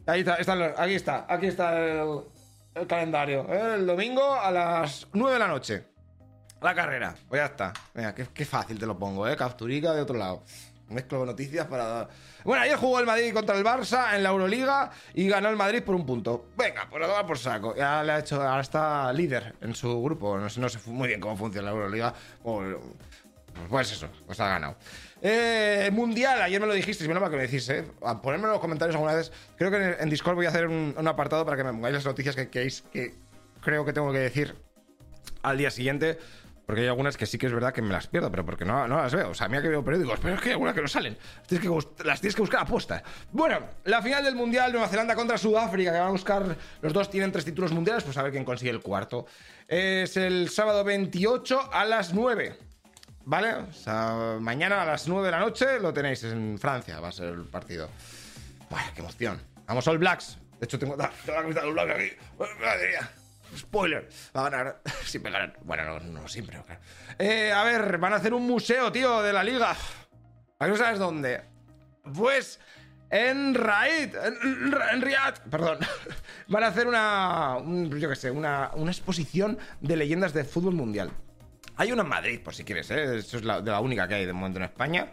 Ahí 0.05 0.21
está, 0.21 0.35
aquí 0.77 0.95
está, 0.95 1.25
aquí 1.27 1.47
está 1.47 1.77
el, 1.79 2.87
calendario. 2.87 3.45
El 3.51 3.85
domingo 3.85 4.33
a 4.33 4.51
las 4.51 5.07
9 5.11 5.33
de 5.33 5.39
la 5.39 5.47
noche. 5.49 5.83
La 6.61 6.73
carrera. 6.73 7.13
Pues 7.27 7.41
ya 7.41 7.45
está. 7.45 7.73
Venga, 7.93 8.15
qué, 8.15 8.45
fácil 8.45 8.79
te 8.79 8.85
lo 8.85 8.97
pongo, 8.97 9.27
¿eh? 9.27 9.35
Capturica 9.35 9.93
de 9.93 10.01
otro 10.01 10.17
lado. 10.17 10.43
Mezclo 10.91 11.25
noticias 11.25 11.67
para... 11.67 12.07
Bueno, 12.43 12.63
ayer 12.63 12.77
jugó 12.77 12.99
el 12.99 13.05
Madrid 13.05 13.33
contra 13.33 13.57
el 13.57 13.63
Barça 13.63 14.15
en 14.15 14.23
la 14.23 14.29
Euroliga 14.29 14.91
y 15.13 15.27
ganó 15.27 15.49
el 15.49 15.55
Madrid 15.55 15.83
por 15.83 15.95
un 15.95 16.05
punto. 16.05 16.49
Venga, 16.57 16.87
pues 16.89 17.01
lo 17.01 17.07
va 17.07 17.25
por 17.25 17.37
saco. 17.37 17.75
Ya 17.75 18.03
le 18.03 18.11
ha 18.11 18.19
hecho... 18.19 18.41
Ahora 18.41 18.61
está 18.61 19.11
líder 19.13 19.55
en 19.61 19.73
su 19.73 20.01
grupo. 20.01 20.37
No 20.37 20.49
sé, 20.49 20.59
no 20.59 20.69
sé 20.69 20.79
muy 20.87 21.07
bien 21.07 21.19
cómo 21.19 21.37
funciona 21.37 21.69
la 21.69 21.75
Euroliga. 21.75 22.13
Pues, 22.43 22.75
pues 23.69 23.91
eso, 23.91 24.07
pues 24.25 24.39
ha 24.39 24.47
ganado. 24.47 24.75
Eh, 25.21 25.89
mundial, 25.93 26.41
ayer 26.41 26.59
me 26.59 26.67
lo 26.67 26.73
dijisteis, 26.73 27.07
menos 27.07 27.21
mal 27.21 27.29
que 27.29 27.37
me 27.37 27.43
decís, 27.43 27.69
¿eh? 27.69 27.85
A 28.03 28.21
ponerme 28.21 28.45
en 28.45 28.51
los 28.51 28.59
comentarios 28.59 28.95
alguna 28.95 29.13
vez. 29.13 29.31
Creo 29.57 29.69
que 29.69 29.97
en, 29.99 30.09
Discord 30.09 30.35
voy 30.35 30.47
a 30.47 30.49
hacer 30.49 30.67
un, 30.67 30.95
apartado 31.07 31.45
para 31.45 31.57
que 31.57 31.63
me 31.63 31.71
pongáis 31.71 31.93
las 31.93 32.05
noticias 32.05 32.35
que, 32.35 32.49
que 32.49 33.13
creo 33.61 33.85
que 33.85 33.93
tengo 33.93 34.11
que 34.11 34.19
decir 34.19 34.55
al 35.43 35.57
día 35.57 35.71
siguiente. 35.71 36.17
Porque 36.71 36.83
hay 36.83 36.87
algunas 36.87 37.17
que 37.17 37.25
sí 37.25 37.37
que 37.37 37.47
es 37.47 37.53
verdad 37.53 37.73
que 37.73 37.81
me 37.81 37.91
las 37.91 38.07
pierdo, 38.07 38.31
pero 38.31 38.45
porque 38.45 38.63
no, 38.63 38.87
no 38.87 38.95
las 38.95 39.13
veo. 39.13 39.31
O 39.31 39.33
sea, 39.33 39.49
mira 39.49 39.61
que 39.61 39.67
veo 39.67 39.83
periódicos, 39.83 40.21
pero 40.21 40.35
es 40.35 40.39
que 40.39 40.47
hay 40.47 40.53
algunas 40.53 40.73
que 40.73 40.81
no 40.81 40.87
salen. 40.87 41.17
Tienes 41.45 41.67
que, 41.67 42.05
las 42.05 42.21
tienes 42.21 42.33
que 42.33 42.41
buscar 42.41 42.61
a 42.61 42.65
posta. 42.65 43.03
Bueno, 43.29 43.59
la 43.83 44.01
final 44.01 44.23
del 44.23 44.35
Mundial, 44.35 44.71
Nueva 44.71 44.87
Zelanda 44.87 45.13
contra 45.13 45.37
Sudáfrica, 45.37 45.91
que 45.91 45.99
van 45.99 46.07
a 46.07 46.11
buscar. 46.11 46.55
Los 46.81 46.93
dos 46.93 47.09
tienen 47.09 47.29
tres 47.29 47.43
títulos 47.43 47.73
mundiales, 47.73 48.05
pues 48.05 48.15
a 48.15 48.23
ver 48.23 48.31
quién 48.31 48.45
consigue 48.45 48.71
el 48.71 48.79
cuarto. 48.79 49.25
Es 49.67 50.15
el 50.15 50.47
sábado 50.47 50.85
28 50.85 51.73
a 51.73 51.83
las 51.83 52.13
9. 52.13 52.55
¿Vale? 53.25 53.53
O 53.53 53.73
sea, 53.73 54.37
mañana 54.39 54.81
a 54.81 54.85
las 54.85 55.09
9 55.09 55.25
de 55.25 55.31
la 55.31 55.39
noche 55.39 55.77
lo 55.77 55.91
tenéis 55.91 56.23
en 56.23 56.57
Francia, 56.57 57.01
va 57.01 57.09
a 57.09 57.11
ser 57.11 57.33
el 57.33 57.43
partido. 57.43 57.89
Qué 58.95 59.01
emoción. 59.01 59.41
Vamos 59.67 59.85
All 59.89 59.97
Blacks. 59.97 60.37
De 60.57 60.67
hecho, 60.67 60.79
tengo, 60.79 60.95
la 60.95 61.11
camiseta 61.25 61.63
de 61.63 61.67
All 61.67 61.73
Blacks 61.73 61.91
aquí. 61.91 62.11
Madre 62.39 62.87
mía. 62.91 63.11
Spoiler, 63.57 64.09
va 64.35 64.47
a 64.47 64.49
ganar. 64.49 64.81
Siempre 65.03 65.31
ganan. 65.31 65.53
Bueno, 65.63 65.99
no, 65.99 66.21
no 66.21 66.27
siempre. 66.27 66.57
Eh, 67.19 67.51
a 67.51 67.63
ver, 67.63 67.97
van 67.97 68.13
a 68.13 68.17
hacer 68.17 68.33
un 68.33 68.47
museo, 68.47 68.91
tío, 68.91 69.21
de 69.21 69.33
la 69.33 69.43
liga. 69.43 69.71
¿A 69.71 70.65
qué 70.65 70.71
no 70.71 70.77
sabes 70.77 70.99
dónde? 70.99 71.41
Pues 72.15 72.59
en 73.09 73.53
Raid, 73.53 74.15
en, 74.15 74.73
en 74.93 75.01
Riyadh, 75.01 75.39
perdón, 75.49 75.79
van 76.47 76.63
a 76.63 76.67
hacer 76.67 76.87
una, 76.87 77.57
yo 77.97 78.09
qué 78.09 78.15
sé, 78.15 78.31
una, 78.31 78.71
una, 78.75 78.91
exposición 78.91 79.57
de 79.81 79.97
leyendas 79.97 80.33
de 80.33 80.45
fútbol 80.45 80.75
mundial. 80.75 81.11
Hay 81.75 81.91
una 81.91 82.03
en 82.03 82.09
Madrid, 82.09 82.39
por 82.41 82.55
si 82.55 82.63
quieres, 82.63 82.89
¿eh? 82.91 83.17
Eso 83.17 83.37
es 83.37 83.43
la, 83.43 83.61
de 83.61 83.71
la 83.71 83.81
única 83.81 84.07
que 84.07 84.15
hay 84.15 84.25
de 84.25 84.33
momento 84.33 84.59
en 84.59 84.65
España. 84.65 85.11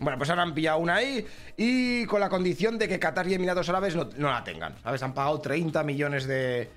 Bueno, 0.00 0.18
pues 0.18 0.30
ahora 0.30 0.42
han 0.42 0.52
pillado 0.52 0.78
una 0.78 0.96
ahí 0.96 1.24
y 1.56 2.04
con 2.06 2.20
la 2.20 2.28
condición 2.28 2.78
de 2.78 2.88
que 2.88 2.98
Qatar 2.98 3.28
y 3.28 3.34
Emiratos 3.34 3.68
Árabes 3.68 3.94
no, 3.94 4.08
no 4.16 4.30
la 4.30 4.42
tengan, 4.42 4.74
¿sabes? 4.82 5.02
Han 5.02 5.14
pagado 5.14 5.40
30 5.40 5.82
millones 5.84 6.26
de, 6.26 6.70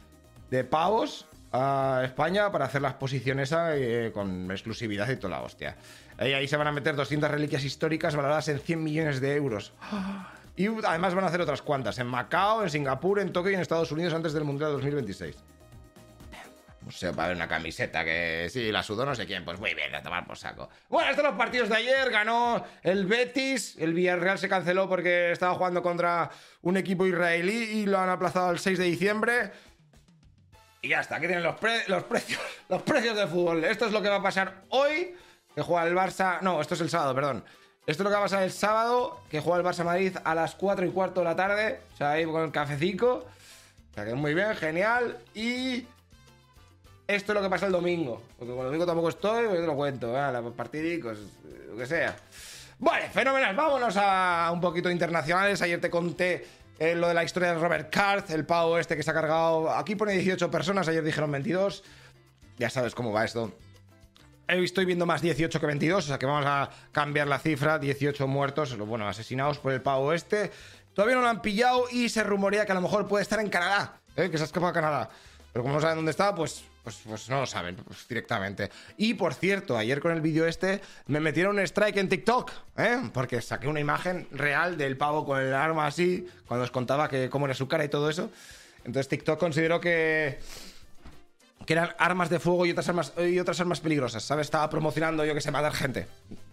de 0.49 0.63
pavos 0.63 1.27
a 1.51 2.01
España 2.03 2.51
para 2.51 2.65
hacer 2.65 2.81
la 2.81 2.89
exposición 2.89 3.39
esa 3.39 3.75
eh, 3.75 4.11
con 4.13 4.51
exclusividad 4.51 5.09
y 5.09 5.15
toda 5.15 5.37
la 5.37 5.43
hostia. 5.43 5.77
Y 6.19 6.33
ahí 6.33 6.47
se 6.47 6.57
van 6.57 6.67
a 6.67 6.71
meter 6.71 6.95
200 6.95 7.29
reliquias 7.29 7.63
históricas 7.63 8.15
valoradas 8.15 8.47
en 8.49 8.59
100 8.59 8.83
millones 8.83 9.21
de 9.21 9.35
euros. 9.35 9.73
Y 10.57 10.67
además 10.67 11.13
van 11.13 11.25
a 11.25 11.27
hacer 11.27 11.41
otras 11.41 11.61
cuantas, 11.61 11.99
en 11.99 12.07
Macao, 12.07 12.63
en 12.63 12.69
Singapur, 12.69 13.19
en 13.19 13.33
Tokio 13.33 13.51
y 13.51 13.55
en 13.55 13.59
Estados 13.59 13.91
Unidos 13.91 14.13
antes 14.13 14.31
del 14.31 14.45
Mundial 14.45 14.71
2026. 14.71 15.35
O 16.87 16.91
sea, 16.91 17.11
va 17.11 17.23
a 17.23 17.25
haber 17.25 17.37
una 17.37 17.47
camiseta 17.47 18.05
que 18.05 18.47
sí, 18.49 18.71
la 18.71 18.83
sudó 18.83 19.05
no 19.05 19.15
sé 19.15 19.25
quién. 19.25 19.43
Pues 19.43 19.59
muy 19.59 19.73
bien, 19.73 19.93
a 19.95 20.01
tomar 20.01 20.25
por 20.25 20.37
saco. 20.37 20.69
Bueno, 20.87 21.09
estos 21.09 21.23
son 21.23 21.31
los 21.31 21.37
partidos 21.37 21.69
de 21.69 21.77
ayer. 21.77 22.09
Ganó 22.11 22.63
el 22.83 23.05
Betis. 23.05 23.75
El 23.79 23.93
Villarreal 23.93 24.37
se 24.37 24.47
canceló 24.47 24.87
porque 24.87 25.31
estaba 25.31 25.55
jugando 25.55 25.81
contra 25.81 26.29
un 26.61 26.77
equipo 26.77 27.05
israelí 27.05 27.79
y 27.79 27.85
lo 27.85 27.99
han 27.99 28.09
aplazado 28.09 28.49
al 28.49 28.59
6 28.59 28.77
de 28.77 28.85
diciembre. 28.85 29.51
Y 30.85 30.89
ya 30.89 30.99
está, 30.99 31.15
aquí 31.15 31.25
tienen 31.25 31.43
los, 31.43 31.55
los 31.87 32.03
precios, 32.03 32.39
los 32.69 32.83
precios 32.83 33.15
del 33.15 33.27
fútbol. 33.27 33.63
Esto 33.63 33.87
es 33.87 33.91
lo 33.91 34.03
que 34.03 34.09
va 34.09 34.17
a 34.17 34.21
pasar 34.21 34.61
hoy, 34.69 35.15
que 35.55 35.63
juega 35.63 35.87
el 35.87 35.95
Barça. 35.95 36.41
No, 36.41 36.61
esto 36.61 36.75
es 36.75 36.81
el 36.81 36.91
sábado, 36.91 37.15
perdón. 37.15 37.43
Esto 37.87 38.03
es 38.03 38.05
lo 38.05 38.09
que 38.11 38.13
va 38.13 38.19
a 38.19 38.25
pasar 38.25 38.43
el 38.43 38.51
sábado, 38.51 39.19
que 39.31 39.39
juega 39.39 39.57
el 39.57 39.65
Barça 39.65 39.83
Madrid 39.83 40.15
a 40.23 40.35
las 40.35 40.53
4 40.53 40.85
y 40.85 40.91
cuarto 40.91 41.21
de 41.21 41.25
la 41.25 41.35
tarde. 41.35 41.79
O 41.95 41.97
sea, 41.97 42.11
ahí 42.11 42.25
con 42.25 42.43
el 42.43 42.51
cafecico. 42.51 43.25
O 43.89 43.93
sea, 43.95 44.05
que 44.05 44.13
muy 44.13 44.35
bien, 44.35 44.55
genial. 44.55 45.17
Y 45.33 45.87
esto 47.07 47.31
es 47.31 47.35
lo 47.35 47.41
que 47.41 47.49
pasa 47.49 47.65
el 47.65 47.71
domingo. 47.71 48.21
Porque 48.37 48.53
con 48.53 48.59
el 48.59 48.65
domingo 48.67 48.85
tampoco 48.85 49.09
estoy, 49.09 49.45
pues 49.45 49.55
yo 49.55 49.61
te 49.61 49.67
lo 49.67 49.75
cuento. 49.75 50.15
¿eh? 50.15 50.31
Los 50.33 50.53
partidicos, 50.53 51.17
lo 51.67 51.77
que 51.77 51.87
sea. 51.87 52.15
Vale, 52.77 53.09
fenomenal. 53.09 53.55
Vámonos 53.55 53.97
a 53.97 54.51
un 54.53 54.61
poquito 54.61 54.91
internacionales. 54.91 55.63
Ayer 55.63 55.81
te 55.81 55.89
conté 55.89 56.45
eh, 56.79 56.96
lo 56.96 57.08
de 57.08 57.13
la 57.13 57.24
historia 57.24 57.53
de 57.53 57.60
Robert 57.60 57.89
Card, 57.89 58.29
el 58.32 58.46
pavo 58.46 58.77
este 58.77 58.96
que 58.98 59.03
se 59.03 59.12
ha 59.12 59.13
cargado. 59.13 59.70
Aquí 59.72 59.96
pone 59.96 60.13
18 60.13 60.51
personas, 60.51 60.88
ayer 60.88 61.03
dijeron 61.03 61.32
22. 61.32 61.84
Ya 62.58 62.70
sabes 62.70 62.94
cómo 62.96 63.12
va 63.12 63.25
esto. 63.25 63.53
Estoy 64.48 64.86
viendo 64.86 65.05
más 65.05 65.22
18 65.22 65.60
que 65.60 65.65
22, 65.65 66.03
o 66.03 66.08
sea 66.08 66.20
que 66.20 66.25
vamos 66.25 66.46
a 66.46 66.70
cambiar 66.91 67.27
la 67.27 67.39
cifra. 67.39 67.79
18 67.79 68.27
muertos, 68.27 68.77
bueno, 68.77 69.08
asesinados 69.08 69.58
por 69.58 69.74
el 69.74 69.82
pavo 69.82 70.13
este. 70.13 70.51
Todavía 70.94 71.15
no 71.15 71.24
lo 71.24 71.29
han 71.29 71.41
pillado 71.41 71.86
y 71.91 72.10
se 72.10 72.24
rumorea 72.24 72.65
que 72.65 72.72
a 72.72 72.75
lo 72.75 72.82
mejor 72.82 73.08
puede 73.08 73.24
estar 73.24 73.39
en 73.39 73.50
Canadá, 73.50 74.00
¿eh? 74.15 74.29
que 74.29 74.38
se 74.38 74.44
ha 74.44 74.46
escapado 74.46 74.70
a 74.70 74.74
Canadá. 74.74 75.10
Pero 75.51 75.63
como 75.63 75.75
no 75.75 75.82
saben 75.82 75.98
dónde 75.98 76.12
está, 76.12 76.34
pues, 76.36 76.63
pues, 76.85 77.01
pues 77.03 77.29
no 77.29 77.39
lo 77.39 77.47
saben 77.47 77.75
pues, 77.75 78.07
directamente. 78.07 78.69
Y 78.95 79.15
por 79.15 79.33
cierto, 79.33 79.75
ayer 79.75 79.99
con 79.99 80.11
el 80.11 80.21
vídeo 80.21 80.45
este 80.45 80.81
me 81.07 81.19
metieron 81.19 81.57
un 81.57 81.63
strike 81.63 81.97
en 81.97 82.07
TikTok, 82.07 82.51
¿eh? 82.77 83.09
porque 83.11 83.41
saqué 83.41 83.67
una 83.67 83.79
imagen 83.79 84.27
real 84.29 84.77
del 84.77 84.95
pavo 84.95 85.25
con 85.25 85.41
el 85.41 85.51
arma 85.51 85.87
así, 85.87 86.27
cuando 86.47 86.63
os 86.63 86.69
contaba 86.69 87.09
que 87.09 87.27
cómo 87.27 87.47
era 87.47 87.55
su 87.55 87.67
cara 87.67 87.83
y 87.83 87.89
todo 87.89 88.07
eso. 88.07 88.29
Entonces 88.83 89.07
TikTok 89.07 89.39
consideró 89.39 89.81
que 89.81 90.37
que 91.65 91.73
eran 91.73 91.89
armas 91.97 92.29
de 92.29 92.37
fuego 92.37 92.67
y 92.67 92.71
otras 92.71 92.87
armas, 92.87 93.13
y 93.17 93.39
otras 93.39 93.59
armas 93.59 93.79
peligrosas, 93.79 94.23
¿sabes? 94.23 94.45
Estaba 94.45 94.69
promocionando, 94.69 95.25
yo 95.25 95.33
que 95.33 95.41
sé, 95.41 95.49
matar 95.49 95.73
gente. 95.73 96.05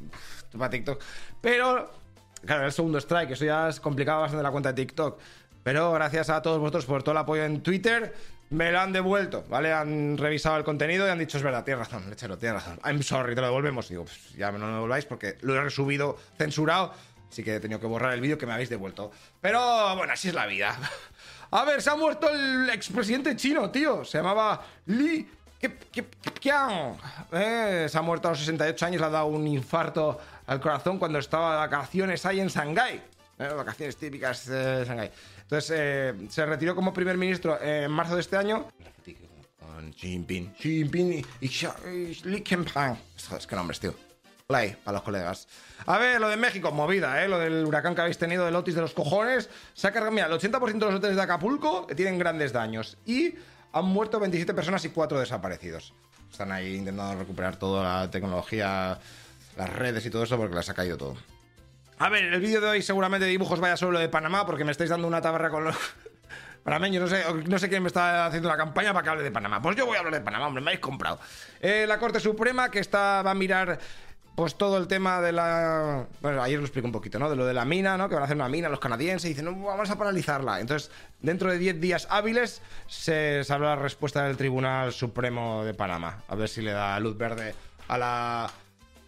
Para 0.57 0.71
TikTok. 0.71 0.99
Pero, 1.43 1.91
claro, 2.47 2.65
el 2.65 2.73
segundo 2.73 2.97
strike, 2.97 3.33
eso 3.33 3.45
ya 3.45 3.69
es 3.69 3.81
complicado 3.81 4.23
bastante 4.23 4.43
la 4.43 4.51
cuenta 4.51 4.73
de 4.73 4.83
TikTok. 4.83 5.21
Pero 5.63 5.93
gracias 5.93 6.31
a 6.31 6.41
todos 6.41 6.59
vosotros 6.59 6.87
por 6.87 7.03
todo 7.03 7.13
el 7.13 7.19
apoyo 7.19 7.45
en 7.45 7.63
Twitter, 7.63 8.15
me 8.53 8.71
lo 8.71 8.81
han 8.81 8.93
devuelto, 8.93 9.45
¿vale? 9.49 9.73
Han 9.73 10.19
revisado 10.19 10.59
el 10.59 10.65
contenido 10.65 11.07
y 11.07 11.11
han 11.11 11.19
dicho, 11.19 11.39
es 11.39 11.43
verdad, 11.43 11.65
tienes 11.65 11.87
razón, 11.87 12.09
lechero, 12.09 12.37
tienes 12.37 12.63
razón. 12.63 12.79
I'm 12.85 13.03
sorry, 13.03 13.35
te 13.35 13.41
lo 13.41 13.47
devolvemos. 13.47 13.89
Digo, 13.89 14.05
pues 14.05 14.35
ya 14.37 14.53
no 14.53 14.59
me 14.59 14.67
lo 14.67 14.75
devolváis 14.75 15.07
porque 15.07 15.39
lo 15.41 15.55
he 15.55 15.61
resubido 15.63 16.19
censurado, 16.37 16.93
así 17.31 17.43
que 17.43 17.57
he 17.57 17.61
tenido 17.61 17.81
que 17.81 17.87
borrar 17.87 18.13
el 18.13 18.21
vídeo 18.21 18.37
que 18.37 18.47
me 18.47 18.53
habéis 18.53 18.69
devuelto. 18.69 19.11
Pero, 19.41 19.97
bueno, 19.97 20.13
así 20.13 20.29
es 20.29 20.35
la 20.35 20.47
vida. 20.47 20.79
A 21.51 21.65
ver, 21.65 21.83
se 21.83 21.91
ha 21.91 21.97
muerto 21.97 22.29
el 22.31 22.69
expresidente 22.71 23.37
chino, 23.37 23.71
tío. 23.71 24.05
Se 24.05 24.19
llamaba 24.19 24.63
Li 24.87 25.29
Keqiang. 25.61 26.97
Eh, 27.31 27.87
se 27.89 27.99
ha 27.99 28.03
muerto 28.03 28.29
a 28.29 28.31
los 28.31 28.41
68 28.41 28.87
años, 28.87 29.01
le 29.01 29.07
ha 29.07 29.11
dado 29.11 29.27
un 29.27 29.47
infarto 29.47 30.19
al 30.47 30.61
corazón 30.61 30.99
cuando 30.99 31.19
estaba 31.19 31.53
de 31.53 31.59
vacaciones 31.59 32.25
ahí 32.25 32.41
en 32.41 32.49
Shanghái. 32.49 33.03
Eh, 33.39 33.49
vacaciones 33.55 33.97
típicas 33.99 34.47
de 34.47 34.85
Shanghái. 34.87 35.11
Entonces, 35.53 35.77
eh, 35.79 36.15
se 36.31 36.47
retiró 36.47 36.75
como 36.75 36.95
primer 36.95 37.19
ministro 37.19 37.61
en 37.61 37.91
marzo 37.91 38.15
de 38.15 38.23
este 38.23 38.39
año. 38.39 38.69
Con 39.59 39.93
Xi 39.93 40.09
Jinping. 40.09 40.55
Xi 40.55 40.79
Jinping 40.79 41.27
y, 41.43 41.47
Li 42.25 42.41
Keqiang. 42.41 42.97
Es 43.37 43.47
que 43.47 43.55
nombres, 43.55 43.79
tío 43.79 43.95
play 44.47 44.77
para 44.83 44.97
los 44.97 45.03
colegas. 45.03 45.49
A 45.87 45.99
ver, 45.99 46.21
lo 46.21 46.29
de 46.29 46.39
México, 46.39 46.73
movida, 46.73 47.23
¿eh? 47.23 47.29
Lo 47.29 47.39
del 47.39 47.67
huracán 47.67 47.95
que 47.95 48.01
habéis 48.01 48.17
tenido, 48.17 48.47
del 48.47 48.57
Otis 48.57 48.75
de 48.75 48.81
los 48.81 48.95
cojones. 48.95 49.51
Se 49.75 49.87
ha 49.87 49.93
cargado, 49.93 50.11
mira, 50.11 50.27
el 50.27 50.33
80% 50.33 50.73
de 50.73 50.87
los 50.87 50.95
hoteles 50.95 51.17
de 51.17 51.23
Acapulco 51.23 51.87
tienen 51.95 52.19
grandes 52.19 52.53
daños. 52.53 52.97
Y 53.05 53.35
han 53.73 53.85
muerto 53.85 54.19
27 54.21 54.55
personas 54.55 54.83
y 54.87 54.89
4 54.89 55.21
desaparecidos. 55.21 55.93
Están 56.31 56.51
ahí 56.51 56.77
intentando 56.77 57.19
recuperar 57.19 57.57
toda 57.57 58.01
la 58.01 58.11
tecnología, 58.11 58.99
las 59.57 59.71
redes 59.71 60.05
y 60.07 60.11
todo 60.11 60.25
eso 60.25 60.39
porque 60.39 60.57
les 60.57 60.69
ha 60.71 60.75
caído 60.75 60.97
todo. 60.97 61.17
A 62.03 62.09
ver, 62.09 62.25
el 62.25 62.41
vídeo 62.41 62.61
de 62.61 62.67
hoy 62.67 62.83
seguramente 62.83 63.27
de 63.27 63.31
dibujos 63.31 63.61
vaya 63.61 63.77
solo 63.77 64.01
de 64.01 64.09
Panamá 64.09 64.45
porque 64.45 64.65
me 64.65 64.73
estáis 64.73 64.91
dando 64.91 65.07
una 65.07 65.21
tabarra 65.21 65.51
con 65.51 65.63
los 65.63 65.77
panameños. 66.65 67.01
No 67.01 67.09
sé, 67.09 67.23
no 67.49 67.59
sé 67.61 67.69
quién 67.69 67.81
me 67.81 67.87
está 67.87 68.27
haciendo 68.27 68.49
la 68.49 68.57
campaña 68.57 68.93
para 68.93 69.05
que 69.05 69.11
hable 69.11 69.23
de 69.23 69.31
Panamá. 69.31 69.63
Pues 69.63 69.77
yo 69.77 69.87
voy 69.87 69.95
a 69.95 70.01
hablar 70.01 70.15
de 70.15 70.21
Panamá, 70.21 70.49
hombre, 70.49 70.65
me 70.65 70.71
habéis 70.71 70.81
comprado. 70.81 71.21
Eh, 71.61 71.85
la 71.87 72.01
Corte 72.01 72.19
Suprema 72.19 72.73
que 72.73 72.81
está, 72.81 73.23
va 73.23 73.31
a 73.31 73.35
mirar 73.35 73.79
pues 74.35 74.57
todo 74.57 74.79
el 74.79 74.89
tema 74.89 75.21
de 75.21 75.31
la. 75.31 76.09
Bueno, 76.21 76.43
ayer 76.43 76.59
lo 76.59 76.65
explico 76.65 76.89
un 76.89 76.93
poquito, 76.93 77.21
¿no? 77.21 77.31
De 77.31 77.37
lo 77.37 77.47
de 77.47 77.55
la 77.55 77.65
mina, 77.65 77.97
¿no? 77.97 78.09
Que 78.09 78.17
van 78.17 78.23
a 78.23 78.25
hacer 78.25 78.37
una 78.37 78.49
mina 78.49 78.69
los 78.69 78.81
canadienses 78.81 79.27
y 79.27 79.35
dicen, 79.35 79.45
no, 79.45 79.55
vamos 79.65 79.89
a 79.89 79.97
paralizarla. 79.97 80.59
Entonces, 80.59 80.91
dentro 81.21 81.53
de 81.53 81.59
10 81.59 81.81
días 81.81 82.09
hábiles, 82.11 82.63
se 82.89 83.45
sabrá 83.45 83.77
la 83.77 83.81
respuesta 83.81 84.25
del 84.25 84.37
Tribunal 84.37 84.93
Supremo 84.93 85.65
de 85.65 85.73
Panamá. 85.73 86.25
A 86.27 86.35
ver 86.35 86.49
si 86.49 86.63
le 86.63 86.73
da 86.73 86.99
luz 86.99 87.17
verde 87.17 87.55
a 87.87 87.97
la. 87.97 88.51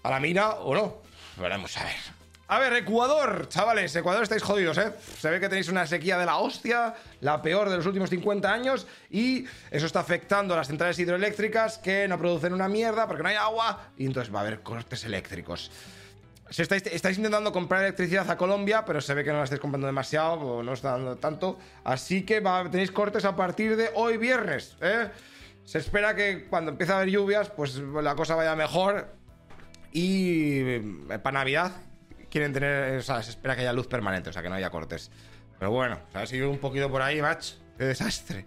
a 0.04 0.10
la 0.10 0.20
mina 0.20 0.50
o 0.50 0.76
no. 0.76 1.02
Veremos 1.40 1.76
a 1.76 1.82
ver. 1.86 2.23
A 2.46 2.58
ver, 2.58 2.74
Ecuador, 2.74 3.48
chavales, 3.48 3.96
Ecuador 3.96 4.22
estáis 4.22 4.42
jodidos, 4.42 4.76
¿eh? 4.76 4.92
Se 5.18 5.30
ve 5.30 5.40
que 5.40 5.48
tenéis 5.48 5.68
una 5.70 5.86
sequía 5.86 6.18
de 6.18 6.26
la 6.26 6.36
hostia, 6.36 6.94
la 7.20 7.40
peor 7.40 7.70
de 7.70 7.78
los 7.78 7.86
últimos 7.86 8.10
50 8.10 8.52
años, 8.52 8.86
y 9.08 9.46
eso 9.70 9.86
está 9.86 10.00
afectando 10.00 10.52
a 10.52 10.58
las 10.58 10.66
centrales 10.66 10.98
hidroeléctricas 10.98 11.78
que 11.78 12.06
no 12.06 12.18
producen 12.18 12.52
una 12.52 12.68
mierda 12.68 13.06
porque 13.06 13.22
no 13.22 13.30
hay 13.30 13.36
agua, 13.36 13.88
y 13.96 14.04
entonces 14.04 14.32
va 14.32 14.40
a 14.40 14.42
haber 14.42 14.60
cortes 14.60 15.04
eléctricos. 15.04 15.70
estáis, 16.50 17.16
intentando 17.16 17.50
comprar 17.50 17.82
electricidad 17.82 18.30
a 18.30 18.36
Colombia, 18.36 18.84
pero 18.84 19.00
se 19.00 19.14
ve 19.14 19.24
que 19.24 19.32
no 19.32 19.38
la 19.38 19.44
estáis 19.44 19.60
comprando 19.62 19.86
demasiado, 19.86 20.40
o 20.40 20.62
no 20.62 20.74
está 20.74 20.90
dando 20.90 21.16
tanto, 21.16 21.58
así 21.82 22.26
que 22.26 22.42
tenéis 22.70 22.90
cortes 22.90 23.24
a 23.24 23.34
partir 23.34 23.74
de 23.74 23.90
hoy 23.94 24.18
viernes, 24.18 24.76
¿eh? 24.82 25.08
Se 25.64 25.78
espera 25.78 26.14
que 26.14 26.44
cuando 26.44 26.72
empiece 26.72 26.92
a 26.92 26.96
haber 26.96 27.08
lluvias, 27.08 27.48
pues 27.48 27.76
la 27.76 28.14
cosa 28.14 28.34
vaya 28.34 28.54
mejor, 28.54 29.08
y 29.92 30.58
eh, 30.60 30.82
para 31.22 31.38
Navidad 31.38 31.72
quieren 32.34 32.52
tener, 32.52 32.98
o 32.98 33.02
sea, 33.02 33.22
se 33.22 33.30
espera 33.30 33.54
que 33.54 33.60
haya 33.60 33.72
luz 33.72 33.86
permanente, 33.86 34.30
o 34.30 34.32
sea, 34.32 34.42
que 34.42 34.48
no 34.48 34.56
haya 34.56 34.68
cortes. 34.68 35.08
Pero 35.56 35.70
bueno, 35.70 36.00
o 36.08 36.12
sea, 36.12 36.26
sido 36.26 36.50
un 36.50 36.58
poquito 36.58 36.90
por 36.90 37.00
ahí, 37.00 37.22
match. 37.22 37.52
Qué 37.78 37.84
desastre. 37.84 38.44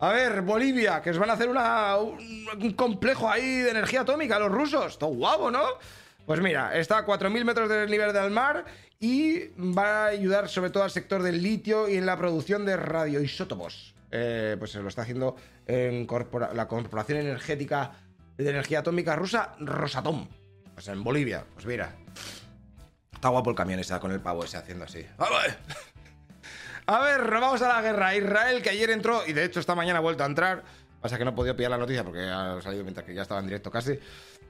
A 0.00 0.08
ver, 0.08 0.40
Bolivia, 0.40 1.02
que 1.02 1.10
os 1.10 1.18
van 1.18 1.28
a 1.28 1.34
hacer 1.34 1.50
un, 1.50 2.72
complejo 2.72 3.28
ahí 3.28 3.58
de 3.58 3.72
energía 3.72 4.00
atómica, 4.00 4.38
los 4.38 4.50
rusos. 4.50 4.98
Todo 4.98 5.10
guapo, 5.10 5.50
¿no? 5.50 5.64
Pues 6.24 6.40
mira, 6.40 6.74
está 6.78 6.96
a 6.96 7.06
4.000 7.06 7.44
metros 7.44 7.68
del 7.68 7.90
nivel 7.90 8.10
del 8.14 8.30
mar 8.30 8.64
y 8.98 9.48
va 9.60 10.04
a 10.04 10.06
ayudar 10.06 10.48
sobre 10.48 10.70
todo 10.70 10.84
al 10.84 10.90
sector 10.90 11.22
del 11.22 11.42
litio 11.42 11.90
y 11.90 11.98
en 11.98 12.06
la 12.06 12.16
producción 12.16 12.64
de 12.64 12.78
radioisótopos. 12.78 13.94
Eh, 14.12 14.56
pues 14.58 14.70
se 14.70 14.80
lo 14.80 14.88
está 14.88 15.02
haciendo 15.02 15.36
en 15.66 16.06
la 16.54 16.68
Corporación 16.68 17.18
Energética 17.18 17.92
de 18.38 18.48
Energía 18.48 18.78
Atómica 18.78 19.14
Rusa, 19.14 19.56
Rosatom. 19.60 20.26
Pues 20.72 20.88
en 20.88 21.04
Bolivia, 21.04 21.44
pues 21.54 21.66
mira. 21.66 22.05
Está 23.16 23.30
guapo 23.30 23.48
el 23.50 23.56
camión 23.56 23.80
ese 23.80 23.98
con 23.98 24.12
el 24.12 24.20
pavo 24.20 24.44
ese 24.44 24.58
haciendo 24.58 24.84
así. 24.84 25.04
A 26.88 27.00
ver, 27.00 27.28
vamos 27.28 27.60
a 27.62 27.68
la 27.68 27.82
guerra. 27.82 28.14
Israel, 28.14 28.62
que 28.62 28.70
ayer 28.70 28.90
entró, 28.90 29.26
y 29.26 29.32
de 29.32 29.44
hecho 29.44 29.58
esta 29.58 29.74
mañana 29.74 29.98
ha 29.98 30.02
vuelto 30.02 30.22
a 30.22 30.26
entrar. 30.26 30.62
Pasa 31.00 31.18
que 31.18 31.24
no 31.24 31.30
he 31.30 31.34
podido 31.34 31.56
pillar 31.56 31.72
la 31.72 31.78
noticia 31.78 32.04
porque 32.04 32.20
ha 32.20 32.60
salido 32.62 32.84
mientras 32.84 33.04
que 33.04 33.12
ya 33.12 33.22
estaba 33.22 33.40
en 33.40 33.46
directo 33.46 33.72
casi. 33.72 33.98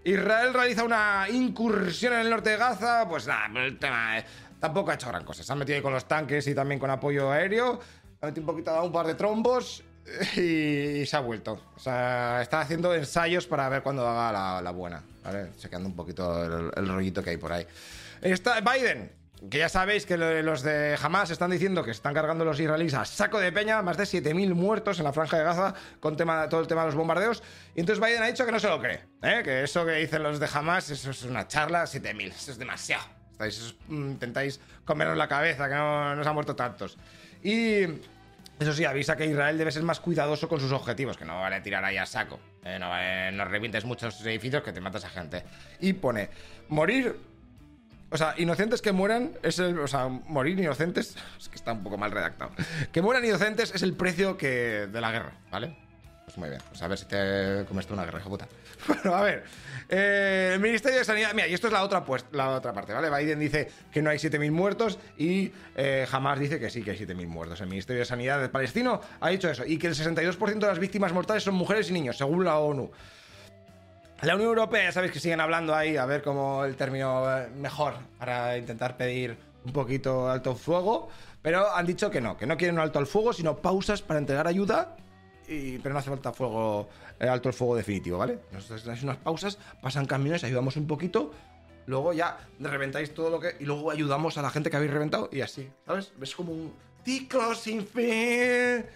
Israel 0.05 0.53
realiza 0.53 0.85
una 0.85 1.27
incursión 1.31 2.13
en 2.13 2.21
el 2.21 2.31
norte 2.31 2.51
de 2.51 2.57
Gaza. 2.59 3.09
Pues 3.09 3.27
nada, 3.27 4.23
tampoco 4.61 4.91
ha 4.91 4.95
hecho 4.95 5.09
gran 5.09 5.25
cosa. 5.25 5.43
Se 5.43 5.51
han 5.51 5.59
metido 5.59 5.77
ahí 5.77 5.83
con 5.83 5.95
los 5.95 6.07
tanques 6.07 6.47
y 6.47 6.55
también 6.55 6.79
con 6.79 6.91
apoyo 6.91 7.31
aéreo. 7.31 7.81
Ha 8.21 8.27
metido 8.27 8.43
un 8.43 8.47
poquito, 8.47 8.71
ha 8.73 8.83
un 8.83 8.93
par 8.93 9.07
de 9.07 9.15
trombos. 9.15 9.83
Y, 10.37 11.07
se 11.07 11.17
ha 11.17 11.21
vuelto. 11.21 11.61
O 11.75 11.81
sea, 11.81 12.43
está 12.43 12.61
haciendo 12.61 12.95
ensayos 12.95 13.47
para 13.47 13.69
ver 13.69 13.83
cuándo 13.83 14.07
haga 14.07 14.61
la, 14.61 14.71
buena. 14.73 15.03
¿Vale? 15.25 15.53
Chequeando 15.57 15.89
un 15.89 15.97
poquito 15.97 16.45
el 16.77 16.89
rollito 16.89 17.23
que 17.23 17.31
hay 17.31 17.37
por 17.39 17.53
ahí. 17.53 17.67
Está 18.23 18.61
Biden, 18.61 19.13
que 19.51 19.59
ya 19.59 19.69
sabéis 19.69 20.07
que 20.07 20.17
los 20.17 20.63
de 20.63 20.99
Hamas 21.01 21.31
están 21.31 21.51
diciendo 21.51 21.85
que 21.85 21.91
están 21.91 22.15
cargando 22.15 22.45
los 22.45 22.59
israelíes 22.59 22.95
a 22.95 23.05
saco 23.05 23.39
de 23.39 23.53
peña, 23.53 23.83
más 23.83 23.97
de 23.97 24.05
7.000 24.05 24.55
muertos 24.55 24.99
en 24.99 25.05
la 25.05 25.13
franja 25.13 25.37
de 25.39 25.45
Gaza 25.45 25.75
con 26.01 26.17
todo 26.17 26.61
el 26.61 26.67
tema 26.67 26.81
de 26.81 26.87
los 26.87 26.95
bombardeos. 26.95 27.43
Y 27.75 27.81
entonces 27.81 28.05
Biden 28.05 28.23
ha 28.23 28.27
dicho 28.27 28.47
que 28.47 28.53
no 28.53 28.59
se 28.59 28.69
lo 28.69 28.81
cree, 28.81 29.01
¿eh? 29.23 29.43
que 29.45 29.63
eso 29.63 29.85
que 29.85 29.93
dicen 29.93 30.23
los 30.23 30.41
de 30.41 30.49
Hamas, 30.53 30.91
eso 30.91 31.11
es 31.11 31.23
una 31.25 31.47
charla, 31.47 31.85
7.000, 31.85 32.29
eso 32.29 32.53
es 32.53 32.59
demasiado. 32.59 33.05
Estáis, 33.33 33.75
mm, 33.89 34.11
intentáis 34.13 34.61
comeros 34.85 35.17
la 35.17 35.29
cabeza, 35.29 35.69
que 35.69 35.75
no, 35.75 36.17
nos 36.17 36.27
han 36.27 36.35
muerto 36.35 36.57
tantos. 36.57 36.97
Y 37.43 37.83
eso 38.59 38.73
sí, 38.73 38.87
avisa 38.87 39.17
que 39.17 39.27
Israel 39.27 39.59
debe 39.59 39.71
ser 39.71 39.83
más 39.83 40.01
cuidadoso 40.01 40.49
con 40.49 40.61
sus 40.61 40.73
objetivos, 40.73 41.19
que 41.19 41.27
no 41.27 41.39
vale 41.41 41.61
tirar 41.61 41.85
ahí 41.85 41.99
a 41.99 42.07
saco. 42.07 42.41
¿eh? 42.65 42.79
no 42.79 43.45
revientes 43.45 43.85
muchos 43.85 44.25
edificios 44.25 44.63
que 44.63 44.73
te 44.73 44.81
matas 44.81 45.05
a 45.05 45.11
gente. 45.11 45.45
Y 45.81 45.93
pone, 45.93 46.31
morir 46.69 47.36
o 48.11 48.17
sea, 48.17 48.35
inocentes 48.39 48.83
que 48.83 48.93
mueran 48.93 49.33
es 49.43 49.59
el. 49.59 49.79
O 49.79 49.89
sea, 49.89 50.09
morir 50.09 50.59
inocentes. 50.59 51.17
Es 51.39 51.49
que 51.49 51.57
está 51.57 51.73
un 51.73 51.83
poco 51.83 51.99
mal 51.99 52.11
redactado. 52.11 52.53
Que 52.93 53.03
mueran 53.03 53.25
inocentes 53.25 53.75
es 53.75 53.83
el 53.83 53.95
precio 53.95 54.37
que 54.37 54.87
de 54.87 55.01
la 55.01 55.11
guerra, 55.11 55.33
¿vale? 55.51 55.77
Pues 56.25 56.39
muy 56.39 56.49
bien. 56.49 56.61
Pues 56.69 56.83
a 56.83 56.89
ver 56.89 56.99
si 56.99 57.07
te 57.07 57.65
comes 57.69 57.87
tú 57.87 57.95
una 57.95 58.05
guerra, 58.05 58.19
hijo 58.21 58.29
puta. 58.29 58.49
Bueno, 58.87 59.15
a 59.15 59.23
ver. 59.23 59.45
Eh, 59.89 60.53
el 60.55 60.61
Ministerio 60.61 60.99
de 60.99 61.05
Sanidad. 61.05 61.33
Mira, 61.35 61.49
y 61.49 61.55
esto 61.55 61.69
es 61.69 61.73
la 61.73 61.83
otra, 61.83 62.05
pues, 62.05 62.25
la 62.33 62.51
otra 62.51 62.73
parte, 62.73 62.93
¿vale? 62.93 63.11
Biden 63.11 63.39
dice 63.39 63.71
que 63.91 64.03
no 64.03 64.11
hay 64.11 64.19
7.000 64.19 64.51
muertos 64.51 64.99
y 65.17 65.53
eh, 65.77 66.07
jamás 66.09 66.39
dice 66.39 66.61
que 66.61 66.69
sí 66.69 66.83
que 66.83 66.91
hay 66.93 66.99
7.000 66.99 67.27
muertos. 67.27 67.61
El 67.61 67.69
Ministerio 67.69 68.01
de 68.01 68.05
Sanidad 68.07 68.41
de 68.41 68.49
palestino 68.49 69.01
ha 69.21 69.31
dicho 69.31 69.49
eso. 69.49 69.65
Y 69.65 69.79
que 69.79 69.87
el 69.87 69.95
62% 69.95 70.59
de 70.59 70.67
las 70.67 70.79
víctimas 70.79 71.13
mortales 71.13 71.43
son 71.43 71.55
mujeres 71.55 71.91
y 71.91 71.93
niños, 71.93 72.19
según 72.19 72.45
la 72.45 72.59
ONU. 72.59 72.91
La 74.23 74.35
Unión 74.35 74.49
Europea, 74.49 74.85
ya 74.85 74.93
sabéis 74.93 75.13
que 75.13 75.21
siguen 75.21 75.41
hablando 75.41 75.75
ahí, 75.75 75.97
a 75.99 76.07
ver 76.07 76.23
cómo 76.23 76.65
el 76.65 76.75
término 76.75 77.31
eh, 77.37 77.49
mejor 77.55 77.95
para 78.19 78.57
intentar 78.57 78.97
pedir 78.97 79.37
un 79.65 79.73
poquito 79.73 80.31
alto 80.31 80.55
fuego, 80.55 81.11
pero 81.43 81.71
han 81.75 81.85
dicho 81.85 82.11
que 82.11 82.21
no, 82.21 82.37
que 82.37 82.47
no 82.47 82.57
quieren 82.57 82.77
un 82.77 82.81
alto 82.81 82.99
al 82.99 83.07
fuego, 83.07 83.35
sino 83.35 83.59
pausas 83.59 84.01
para 84.01 84.19
entregar 84.19 84.47
ayuda, 84.47 84.97
y, 85.47 85.79
pero 85.79 85.93
no 85.93 85.99
hace 85.99 86.09
falta 86.09 86.33
fuego, 86.33 86.89
eh, 87.21 87.29
alto 87.29 87.51
el 87.51 87.55
fuego 87.55 87.77
definitivo, 87.77 88.17
¿vale? 88.17 88.39
Nosotros 88.53 89.03
unas 89.03 89.19
pausas, 89.19 89.59
pasan 89.83 90.07
camiones, 90.07 90.43
ayudamos 90.45 90.77
un 90.77 90.87
poquito, 90.87 91.35
luego 91.85 92.15
ya 92.15 92.39
reventáis 92.59 93.13
todo 93.13 93.29
lo 93.29 93.39
que... 93.39 93.57
Y 93.61 93.65
luego 93.65 93.91
ayudamos 93.91 94.39
a 94.39 94.43
la 94.43 94.49
gente 94.49 94.71
que 94.71 94.77
habéis 94.77 94.93
reventado 94.93 95.29
y 95.31 95.43
así, 95.43 95.69
¿sabes? 95.85 96.13
Es 96.23 96.35
como 96.35 96.53
un 96.53 96.73
ciclo 97.05 97.55
sin 97.55 97.87
fin. 97.87 98.87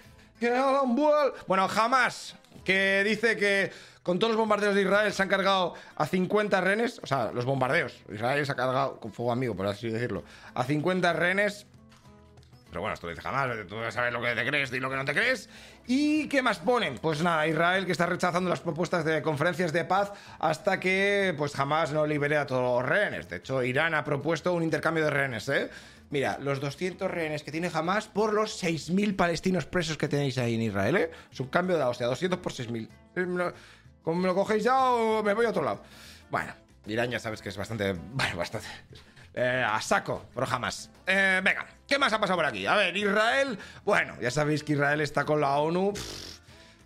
Bueno, 1.46 1.68
jamás 1.68 2.36
que 2.64 3.02
dice 3.04 3.36
que 3.36 3.70
con 4.02 4.18
todos 4.18 4.32
los 4.32 4.38
bombardeos 4.38 4.74
de 4.74 4.82
Israel 4.82 5.12
se 5.12 5.22
han 5.22 5.28
cargado 5.28 5.74
a 5.96 6.06
50 6.06 6.60
renes, 6.60 7.00
o 7.02 7.06
sea, 7.06 7.30
los 7.32 7.44
bombardeos, 7.44 8.00
Israel 8.12 8.44
se 8.44 8.52
ha 8.52 8.56
cargado 8.56 8.98
con 8.98 9.12
fuego 9.12 9.32
amigo, 9.32 9.54
por 9.54 9.66
así 9.66 9.90
decirlo, 9.90 10.24
a 10.54 10.64
50 10.64 11.12
renes. 11.12 11.66
Pero 12.70 12.82
bueno, 12.82 12.94
esto 12.94 13.08
lo 13.08 13.10
dice 13.10 13.22
jamás, 13.22 13.50
tú 13.68 13.76
sabes 13.90 14.12
lo 14.12 14.22
que 14.22 14.32
te 14.32 14.46
crees 14.46 14.72
y 14.72 14.78
lo 14.78 14.88
que 14.88 14.96
no 14.96 15.04
te 15.04 15.12
crees. 15.12 15.50
¿Y 15.88 16.28
qué 16.28 16.40
más 16.40 16.60
ponen? 16.60 16.98
Pues 16.98 17.20
nada, 17.20 17.44
Israel 17.48 17.84
que 17.84 17.90
está 17.90 18.06
rechazando 18.06 18.48
las 18.48 18.60
propuestas 18.60 19.04
de 19.04 19.22
conferencias 19.22 19.72
de 19.72 19.84
paz 19.84 20.12
hasta 20.38 20.78
que 20.78 21.34
pues 21.36 21.52
jamás 21.52 21.92
no 21.92 22.06
libere 22.06 22.36
a 22.36 22.46
todos 22.46 22.80
los 22.80 22.88
rehenes. 22.88 23.28
De 23.28 23.36
hecho, 23.38 23.64
Irán 23.64 23.94
ha 23.94 24.04
propuesto 24.04 24.52
un 24.52 24.62
intercambio 24.62 25.02
de 25.02 25.10
rehenes, 25.10 25.48
¿eh? 25.48 25.68
Mira, 26.10 26.38
los 26.40 26.60
200 26.60 27.08
rehenes 27.08 27.44
que 27.44 27.52
tiene 27.52 27.70
jamás 27.70 28.08
por 28.08 28.32
los 28.32 28.62
6.000 28.62 29.14
palestinos 29.14 29.64
presos 29.66 29.96
que 29.96 30.08
tenéis 30.08 30.38
ahí 30.38 30.56
en 30.56 30.62
Israel, 30.62 30.96
¿eh? 30.96 31.10
Es 31.32 31.38
un 31.38 31.46
cambio 31.46 31.78
de, 31.78 31.84
o 31.84 31.94
sea, 31.94 32.08
200 32.08 32.40
por 32.40 32.52
6.000. 32.52 33.54
¿Cómo 34.02 34.20
me 34.20 34.26
lo 34.26 34.34
cogéis 34.34 34.64
ya 34.64 34.90
o 34.90 35.22
me 35.22 35.34
voy 35.34 35.46
a 35.46 35.50
otro 35.50 35.62
lado? 35.62 35.82
Bueno, 36.30 36.52
Irán 36.86 37.10
ya 37.10 37.20
sabes 37.20 37.40
que 37.40 37.48
es 37.48 37.56
bastante. 37.56 37.94
Bueno, 38.12 38.36
bastante. 38.36 38.66
Eh, 39.34 39.64
a 39.64 39.80
saco, 39.80 40.26
pero 40.34 40.46
jamás. 40.46 40.90
Eh, 41.06 41.40
venga, 41.44 41.64
¿qué 41.86 41.96
más 41.96 42.12
ha 42.12 42.18
pasado 42.18 42.36
por 42.36 42.46
aquí? 42.46 42.66
A 42.66 42.74
ver, 42.74 42.96
Israel. 42.96 43.56
Bueno, 43.84 44.16
ya 44.20 44.32
sabéis 44.32 44.64
que 44.64 44.72
Israel 44.72 45.00
está 45.00 45.24
con 45.24 45.40
la 45.40 45.58
ONU. 45.58 45.92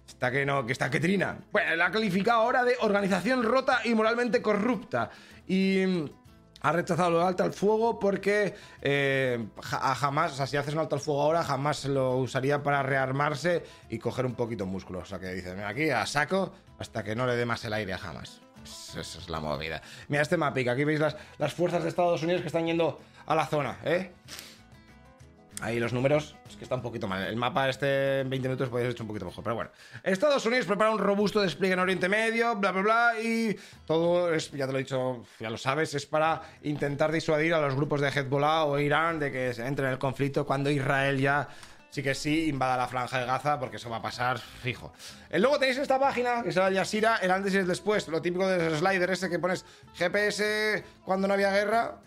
está 0.07 0.31
que 0.31 0.45
no, 0.45 0.66
que 0.66 0.73
está 0.73 0.90
que 0.90 1.00
trina. 1.00 1.38
Bueno, 1.50 1.76
la 1.76 1.87
ha 1.87 1.90
calificado 1.90 2.40
ahora 2.40 2.62
de 2.64 2.76
organización 2.81 3.43
rota 3.43 3.81
y 3.85 3.95
moralmente 3.95 4.43
corrupta. 4.43 5.09
Y 5.49 5.83
ha 6.64 6.73
rechazado 6.73 7.11
lo 7.11 7.23
alto 7.23 7.44
al 7.44 7.52
fuego 7.52 7.99
porque 7.99 8.54
eh, 8.80 9.47
a 9.71 9.94
jamás, 9.94 10.33
o 10.33 10.37
sea, 10.37 10.47
si 10.47 10.56
haces 10.56 10.73
un 10.73 10.80
alto 10.80 10.94
al 10.94 11.00
fuego 11.02 11.21
ahora, 11.21 11.44
jamás 11.44 11.85
lo 11.85 12.16
usaría 12.16 12.62
para 12.62 12.83
rearmarse 12.83 13.62
y 13.90 13.99
coger 13.99 14.25
un 14.25 14.35
poquito 14.35 14.64
músculo. 14.64 15.00
O 15.00 15.04
sea, 15.04 15.18
que 15.18 15.28
dicen, 15.35 15.61
aquí 15.61 15.90
a 15.90 16.06
saco 16.06 16.54
hasta 16.78 17.04
que 17.04 17.14
no 17.14 17.26
le 17.26 17.37
dé 17.37 17.44
más 17.44 17.62
el 17.66 17.75
aire 17.75 17.92
a 17.92 17.99
jamás. 17.99 18.40
Esa 18.64 18.99
es 18.99 19.28
la 19.28 19.40
movida. 19.40 19.83
Mira 20.09 20.23
este 20.23 20.38
mapic, 20.38 20.68
aquí 20.68 20.85
veis 20.85 21.00
las, 21.00 21.18
las 21.37 21.52
fuerzas 21.52 21.83
de 21.83 21.90
Estados 21.90 22.23
Unidos 22.23 22.40
que 22.40 22.47
están 22.47 22.64
yendo 22.64 22.99
a 23.26 23.35
la 23.35 23.47
zona, 23.47 23.78
¿eh? 23.85 24.12
Ahí 25.64 25.80
los 25.80 25.94
números, 25.94 26.37
es 26.47 26.56
que 26.56 26.64
está 26.64 26.75
un 26.75 26.83
poquito 26.83 27.09
mal. 27.09 27.26
El 27.26 27.37
mapa 27.37 27.71
este 27.71 28.21
en 28.21 28.28
20 28.28 28.49
minutos 28.49 28.68
podéis 28.68 28.90
hecho 28.90 29.02
un 29.02 29.09
poquito 29.09 29.25
mejor, 29.25 29.42
pero 29.42 29.56
bueno. 29.56 29.71
Estados 30.02 30.44
Unidos 30.44 30.66
prepara 30.66 30.90
un 30.90 30.99
robusto 30.99 31.40
despliegue 31.40 31.73
en 31.73 31.78
Oriente 31.78 32.06
Medio, 32.06 32.54
bla, 32.56 32.71
bla, 32.71 32.83
bla, 32.83 33.12
y 33.18 33.56
todo 33.87 34.35
es, 34.35 34.50
ya 34.50 34.66
te 34.66 34.73
lo 34.73 34.78
he 34.78 34.83
dicho, 34.83 35.25
ya 35.40 35.49
lo 35.49 35.56
sabes, 35.56 35.94
es 35.94 36.04
para 36.04 36.42
intentar 36.64 37.11
disuadir 37.11 37.54
a 37.54 37.62
los 37.62 37.75
grupos 37.75 38.02
de 38.02 38.09
Hezbollah 38.09 38.66
o 38.66 38.78
Irán 38.78 39.18
de 39.18 39.33
que 39.33 39.49
entren 39.52 39.87
en 39.87 39.92
el 39.92 39.99
conflicto 39.99 40.44
cuando 40.44 40.68
Israel 40.68 41.18
ya 41.18 41.49
sí 41.94 42.02
que 42.02 42.12
sí 42.12 42.48
invada 42.48 42.76
la 42.76 42.88
franja 42.88 43.20
de 43.20 43.26
Gaza, 43.26 43.60
porque 43.60 43.76
eso 43.76 43.88
va 43.88 43.98
a 43.98 44.02
pasar 44.02 44.40
fijo. 44.40 44.92
Y 45.32 45.38
luego 45.38 45.60
tenéis 45.60 45.78
esta 45.78 46.00
página, 46.00 46.42
que 46.42 46.48
es 46.48 46.56
la 46.56 46.68
Yasira, 46.68 47.18
el 47.18 47.30
antes 47.30 47.54
y 47.54 47.58
el 47.58 47.68
después, 47.68 48.08
lo 48.08 48.20
típico 48.20 48.48
del 48.48 48.76
slider 48.76 49.10
ese 49.10 49.30
que 49.30 49.38
pones 49.38 49.64
GPS 49.94 50.82
cuando 51.04 51.28
no 51.28 51.34
había 51.34 51.52
guerra. 51.52 52.00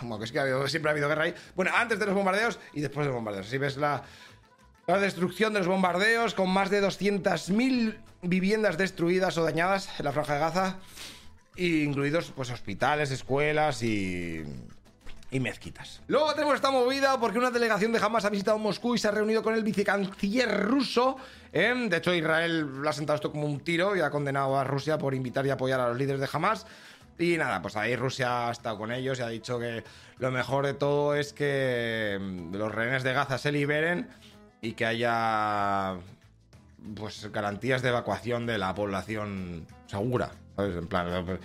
Bueno, 0.00 0.18
que 0.18 0.24
es 0.24 0.32
que 0.32 0.68
siempre 0.68 0.88
ha 0.88 0.92
habido 0.92 1.08
guerra 1.08 1.24
ahí. 1.24 1.34
Bueno, 1.54 1.72
antes 1.74 1.98
de 1.98 2.06
los 2.06 2.14
bombardeos 2.14 2.58
y 2.72 2.80
después 2.80 3.04
de 3.04 3.08
los 3.08 3.16
bombardeos. 3.16 3.46
Si 3.46 3.58
ves 3.58 3.76
la, 3.76 4.02
la 4.86 4.98
destrucción 4.98 5.52
de 5.52 5.58
los 5.58 5.68
bombardeos, 5.68 6.32
con 6.32 6.48
más 6.48 6.70
de 6.70 6.82
200.000 6.82 7.98
viviendas 8.22 8.78
destruidas 8.78 9.36
o 9.36 9.44
dañadas 9.44 9.90
en 9.98 10.06
la 10.06 10.12
franja 10.12 10.34
de 10.34 10.40
Gaza, 10.40 10.78
incluidos 11.56 12.32
pues 12.34 12.50
hospitales, 12.50 13.10
escuelas 13.10 13.82
y 13.82 14.42
y 15.34 15.40
mezquitas. 15.40 16.00
Luego 16.06 16.32
tenemos 16.32 16.54
esta 16.54 16.70
movida 16.70 17.18
porque 17.18 17.38
una 17.38 17.50
delegación 17.50 17.90
de 17.90 17.98
Hamas 17.98 18.24
ha 18.24 18.30
visitado 18.30 18.56
Moscú 18.56 18.94
y 18.94 18.98
se 18.98 19.08
ha 19.08 19.10
reunido 19.10 19.42
con 19.42 19.52
el 19.52 19.64
vicecanciller 19.64 20.62
ruso. 20.62 21.16
¿eh? 21.52 21.74
De 21.90 21.96
hecho, 21.96 22.14
Israel 22.14 22.80
le 22.80 22.88
ha 22.88 22.92
sentado 22.92 23.16
esto 23.16 23.32
como 23.32 23.46
un 23.46 23.58
tiro 23.58 23.96
y 23.96 24.00
ha 24.00 24.10
condenado 24.10 24.56
a 24.56 24.62
Rusia 24.62 24.96
por 24.96 25.12
invitar 25.12 25.44
y 25.44 25.50
apoyar 25.50 25.80
a 25.80 25.88
los 25.88 25.98
líderes 25.98 26.20
de 26.20 26.28
Hamas. 26.32 26.68
Y 27.18 27.36
nada, 27.36 27.60
pues 27.60 27.74
ahí 27.74 27.96
Rusia 27.96 28.46
ha 28.46 28.52
estado 28.52 28.78
con 28.78 28.92
ellos 28.92 29.18
y 29.18 29.22
ha 29.22 29.28
dicho 29.28 29.58
que 29.58 29.82
lo 30.18 30.30
mejor 30.30 30.66
de 30.66 30.74
todo 30.74 31.16
es 31.16 31.32
que 31.32 32.16
mm, 32.20 32.54
los 32.54 32.72
rehenes 32.72 33.02
de 33.02 33.12
Gaza 33.12 33.36
se 33.36 33.50
liberen 33.50 34.08
y 34.62 34.74
que 34.74 34.86
haya 34.86 35.96
pues 36.94 37.28
garantías 37.32 37.82
de 37.82 37.88
evacuación 37.88 38.46
de 38.46 38.58
la 38.58 38.72
población 38.72 39.66
segura. 39.88 40.30
¿Sabes? 40.54 40.76
En 40.76 40.86
plan, 40.86 41.40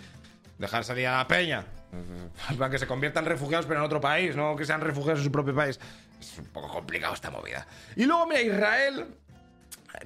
dejar 0.60 0.84
salir 0.84 1.08
a 1.08 1.17
la 1.17 1.28
peña 1.28 1.65
para 2.58 2.69
que 2.69 2.78
se 2.78 2.88
conviertan 2.88 3.25
refugiados, 3.25 3.65
pero 3.65 3.80
en 3.80 3.86
otro 3.86 4.02
país, 4.02 4.36
no 4.36 4.56
que 4.56 4.65
sean 4.65 4.82
refugiados 4.82 5.19
en 5.19 5.25
su 5.25 5.32
propio 5.32 5.56
país. 5.56 5.80
Es 6.19 6.38
un 6.38 6.45
poco 6.45 6.67
complicado 6.69 7.13
esta 7.13 7.32
movida. 7.32 7.65
Y 7.95 8.06
luego, 8.06 8.28
mira, 8.28 8.41
Israel 8.41 9.08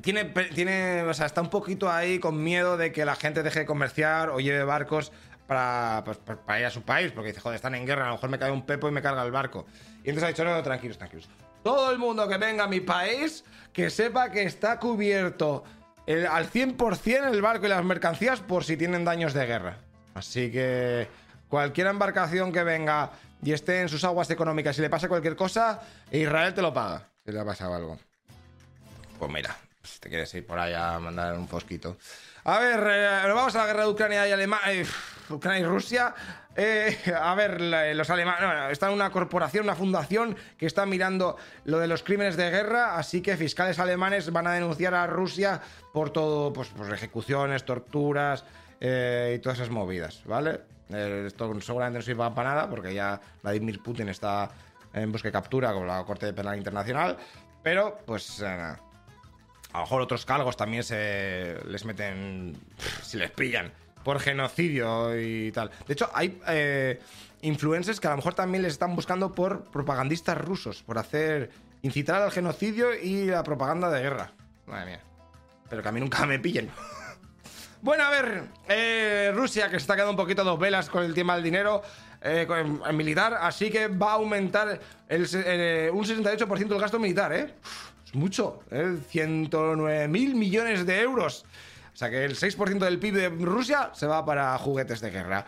tiene, 0.02 0.26
tiene, 0.26 1.04
o 1.04 1.14
sea, 1.14 1.26
está 1.26 1.42
un 1.42 1.50
poquito 1.50 1.92
ahí 1.92 2.20
con 2.20 2.42
miedo 2.44 2.78
de 2.78 2.92
que 2.92 3.06
la 3.06 3.16
gente 3.16 3.44
deje 3.44 3.60
de 3.60 3.66
comerciar 3.66 4.30
o 4.30 4.40
lleve 4.40 4.64
barcos 4.64 5.12
para, 5.48 6.04
pues, 6.06 6.18
para 6.18 6.60
ir 6.60 6.66
a 6.66 6.70
su 6.70 6.84
país, 6.84 7.12
porque 7.12 7.30
dice, 7.30 7.42
joder, 7.42 7.56
están 7.56 7.76
en 7.76 7.86
guerra, 7.86 8.06
a 8.06 8.08
lo 8.08 8.14
mejor 8.14 8.30
me 8.30 8.40
cae 8.40 8.52
un 8.52 8.66
pepo 8.66 8.88
y 8.88 8.92
me 8.92 9.02
carga 9.02 9.24
el 9.24 9.32
barco. 9.32 9.66
Y 10.04 10.10
entonces 10.10 10.24
ha 10.24 10.28
dicho, 10.28 10.44
no, 10.44 10.52
no, 10.52 10.64
tranquilos, 10.64 10.98
tranquilos. 10.98 11.30
Todo 11.64 11.92
el 11.92 11.98
mundo 11.98 12.28
que 12.28 12.38
venga 12.38 12.66
a 12.66 12.68
mi 12.68 12.82
país, 12.82 13.44
que 13.72 13.90
sepa 13.90 14.32
que 14.32 14.44
está 14.44 14.80
cubierto 14.80 15.64
al 16.08 16.50
100% 16.50 17.32
el 17.32 17.42
barco 17.42 17.66
y 17.66 17.70
las 17.70 17.84
mercancías 17.84 18.42
por 18.42 18.64
si 18.64 18.76
tienen 18.76 19.06
daños 19.06 19.34
de 19.34 19.46
guerra. 19.46 19.78
Así 20.14 20.52
que 20.52 21.08
Cualquier 21.54 21.86
embarcación 21.86 22.52
que 22.52 22.64
venga 22.64 23.12
y 23.44 23.52
esté 23.52 23.82
en 23.82 23.88
sus 23.88 24.04
aguas 24.04 24.28
económicas 24.32 24.76
y 24.80 24.82
le 24.82 24.90
pase 24.90 25.08
cualquier 25.08 25.36
cosa, 25.36 25.82
Israel 26.12 26.52
te 26.52 26.64
lo 26.64 26.74
paga. 26.74 27.08
Si 27.24 27.32
le 27.32 27.40
ha 27.40 27.46
pasado 27.46 27.76
algo. 27.76 28.00
Pues 29.20 29.32
mira, 29.32 29.56
si 29.84 30.00
te 30.00 30.10
quieres 30.10 30.34
ir 30.34 30.48
por 30.48 30.58
ahí 30.58 30.74
a 30.74 30.98
mandar 30.98 31.38
un 31.38 31.48
fosquito. 31.48 31.98
A 32.46 32.58
ver, 32.58 32.80
eh, 32.90 33.32
vamos 33.32 33.56
a 33.56 33.60
la 33.60 33.66
guerra 33.68 33.84
de 33.84 33.90
Ucrania 33.90 34.28
y 34.28 34.32
Alemania. 34.32 34.74
Eh, 34.74 34.86
Ucrania 35.30 35.60
y 35.60 35.66
Rusia. 35.66 36.16
Eh, 36.56 36.98
a 37.22 37.36
ver, 37.36 37.62
los 37.62 38.10
alemanes. 38.10 38.72
está 38.72 38.88
en 38.88 38.94
una 38.94 39.12
corporación, 39.12 39.66
una 39.66 39.76
fundación 39.76 40.36
que 40.58 40.66
está 40.66 40.88
mirando 40.88 41.38
lo 41.66 41.78
de 41.78 41.86
los 41.86 42.02
crímenes 42.02 42.36
de 42.36 42.50
guerra. 42.50 42.98
Así 42.98 43.22
que 43.22 43.38
fiscales 43.38 43.78
alemanes 43.78 44.32
van 44.32 44.48
a 44.48 44.54
denunciar 44.54 44.96
a 44.96 45.06
Rusia 45.06 45.62
por 45.94 46.10
todo, 46.10 46.52
pues, 46.52 46.70
pues 46.76 46.92
ejecuciones, 46.92 47.64
torturas 47.64 48.44
y 48.86 49.40
todas 49.40 49.60
esas 49.60 49.70
movidas, 49.70 50.22
¿vale? 50.26 50.60
Eh, 50.90 51.24
esto 51.28 51.60
seguramente 51.62 52.00
no 52.00 52.04
sirva 52.04 52.34
para 52.34 52.50
nada 52.50 52.70
porque 52.70 52.94
ya 52.94 53.20
Vladimir 53.42 53.82
Putin 53.82 54.10
está 54.10 54.50
en 54.94 55.12
busca 55.12 55.30
de 55.30 55.32
captura 55.32 55.74
con 55.74 55.88
la 55.88 56.04
Corte 56.04 56.34
Penal 56.34 56.58
Internacional. 56.58 57.18
Pero, 57.64 58.00
pues, 58.06 58.42
eh, 58.42 58.46
a 58.46 58.78
lo 59.74 59.80
mejor 59.80 60.02
otros 60.02 60.26
cargos 60.26 60.58
también 60.58 60.84
se 60.84 61.58
les 61.66 61.86
meten, 61.86 62.58
si 63.02 63.18
les 63.18 63.32
pillan, 63.32 63.72
por 64.04 64.20
genocidio 64.20 65.20
y 65.20 65.52
tal. 65.52 65.72
De 65.88 65.94
hecho, 65.94 66.10
hay 66.14 66.40
eh, 66.48 67.00
influencers 67.42 68.00
que 68.00 68.08
a 68.08 68.12
lo 68.12 68.18
mejor 68.18 68.34
también 68.34 68.64
les 68.64 68.74
están 68.74 68.96
buscando 68.96 69.34
por 69.34 69.64
propagandistas 69.72 70.38
rusos, 70.38 70.84
por 70.84 70.98
hacer, 70.98 71.52
incitar 71.82 72.22
al 72.22 72.32
genocidio 72.32 72.94
y 72.94 73.26
la 73.26 73.44
propaganda 73.44 73.90
de 73.90 74.02
guerra. 74.02 74.32
Madre 74.68 74.86
mía. 74.86 75.00
Pero 75.70 75.82
que 75.82 75.90
a 75.90 75.92
mí 75.92 76.02
nunca 76.02 76.26
me 76.26 76.38
pillen. 76.38 76.70
Bueno, 77.84 78.06
a 78.06 78.10
ver, 78.12 78.46
eh, 78.70 79.34
Rusia 79.36 79.66
que 79.66 79.72
se 79.72 79.84
está 79.84 79.96
quedando 79.96 80.12
un 80.12 80.18
poquito 80.18 80.42
a 80.42 80.46
dos 80.46 80.58
velas 80.58 80.90
con 80.90 81.04
el 81.04 81.14
tema 81.14 81.36
del 81.36 81.44
dinero 81.44 81.82
eh, 82.22 82.48
militar, 82.94 83.38
así 83.42 83.70
que 83.70 83.90
va 83.90 84.12
a 84.12 84.14
aumentar 84.14 84.80
el, 85.10 85.28
eh, 85.34 85.92
un 85.94 86.06
68% 86.06 86.70
del 86.70 86.80
gasto 86.80 86.98
militar, 86.98 87.34
¿eh? 87.34 87.56
es 88.06 88.16
mucho, 88.16 88.64
¿eh? 88.72 89.00
109 89.10 90.08
mil 90.08 90.34
millones 90.34 90.86
de 90.86 91.02
euros. 91.02 91.44
O 91.94 91.98
sea 91.98 92.10
que 92.10 92.24
el 92.24 92.38
6% 92.38 92.80
del 92.80 93.00
PIB 93.00 93.16
de 93.16 93.28
Rusia 93.28 93.92
se 93.94 94.08
va 94.08 94.24
para 94.24 94.58
juguetes 94.60 95.02
de 95.02 95.12
guerra. 95.12 95.46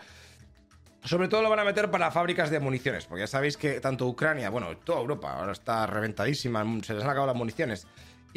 Sobre 1.04 1.28
todo 1.28 1.40
lo 1.40 1.48
van 1.48 1.60
a 1.60 1.64
meter 1.64 1.90
para 1.90 2.10
fábricas 2.10 2.50
de 2.50 2.60
municiones, 2.60 3.06
porque 3.06 3.20
ya 3.20 3.28
sabéis 3.28 3.56
que 3.56 3.80
tanto 3.80 4.06
Ucrania, 4.06 4.50
bueno, 4.50 4.76
toda 4.76 5.00
Europa 5.00 5.38
ahora 5.38 5.52
está 5.52 5.86
reventadísima, 5.86 6.62
se 6.82 6.92
les 6.92 7.02
han 7.02 7.08
acabado 7.08 7.28
las 7.28 7.36
municiones. 7.36 7.86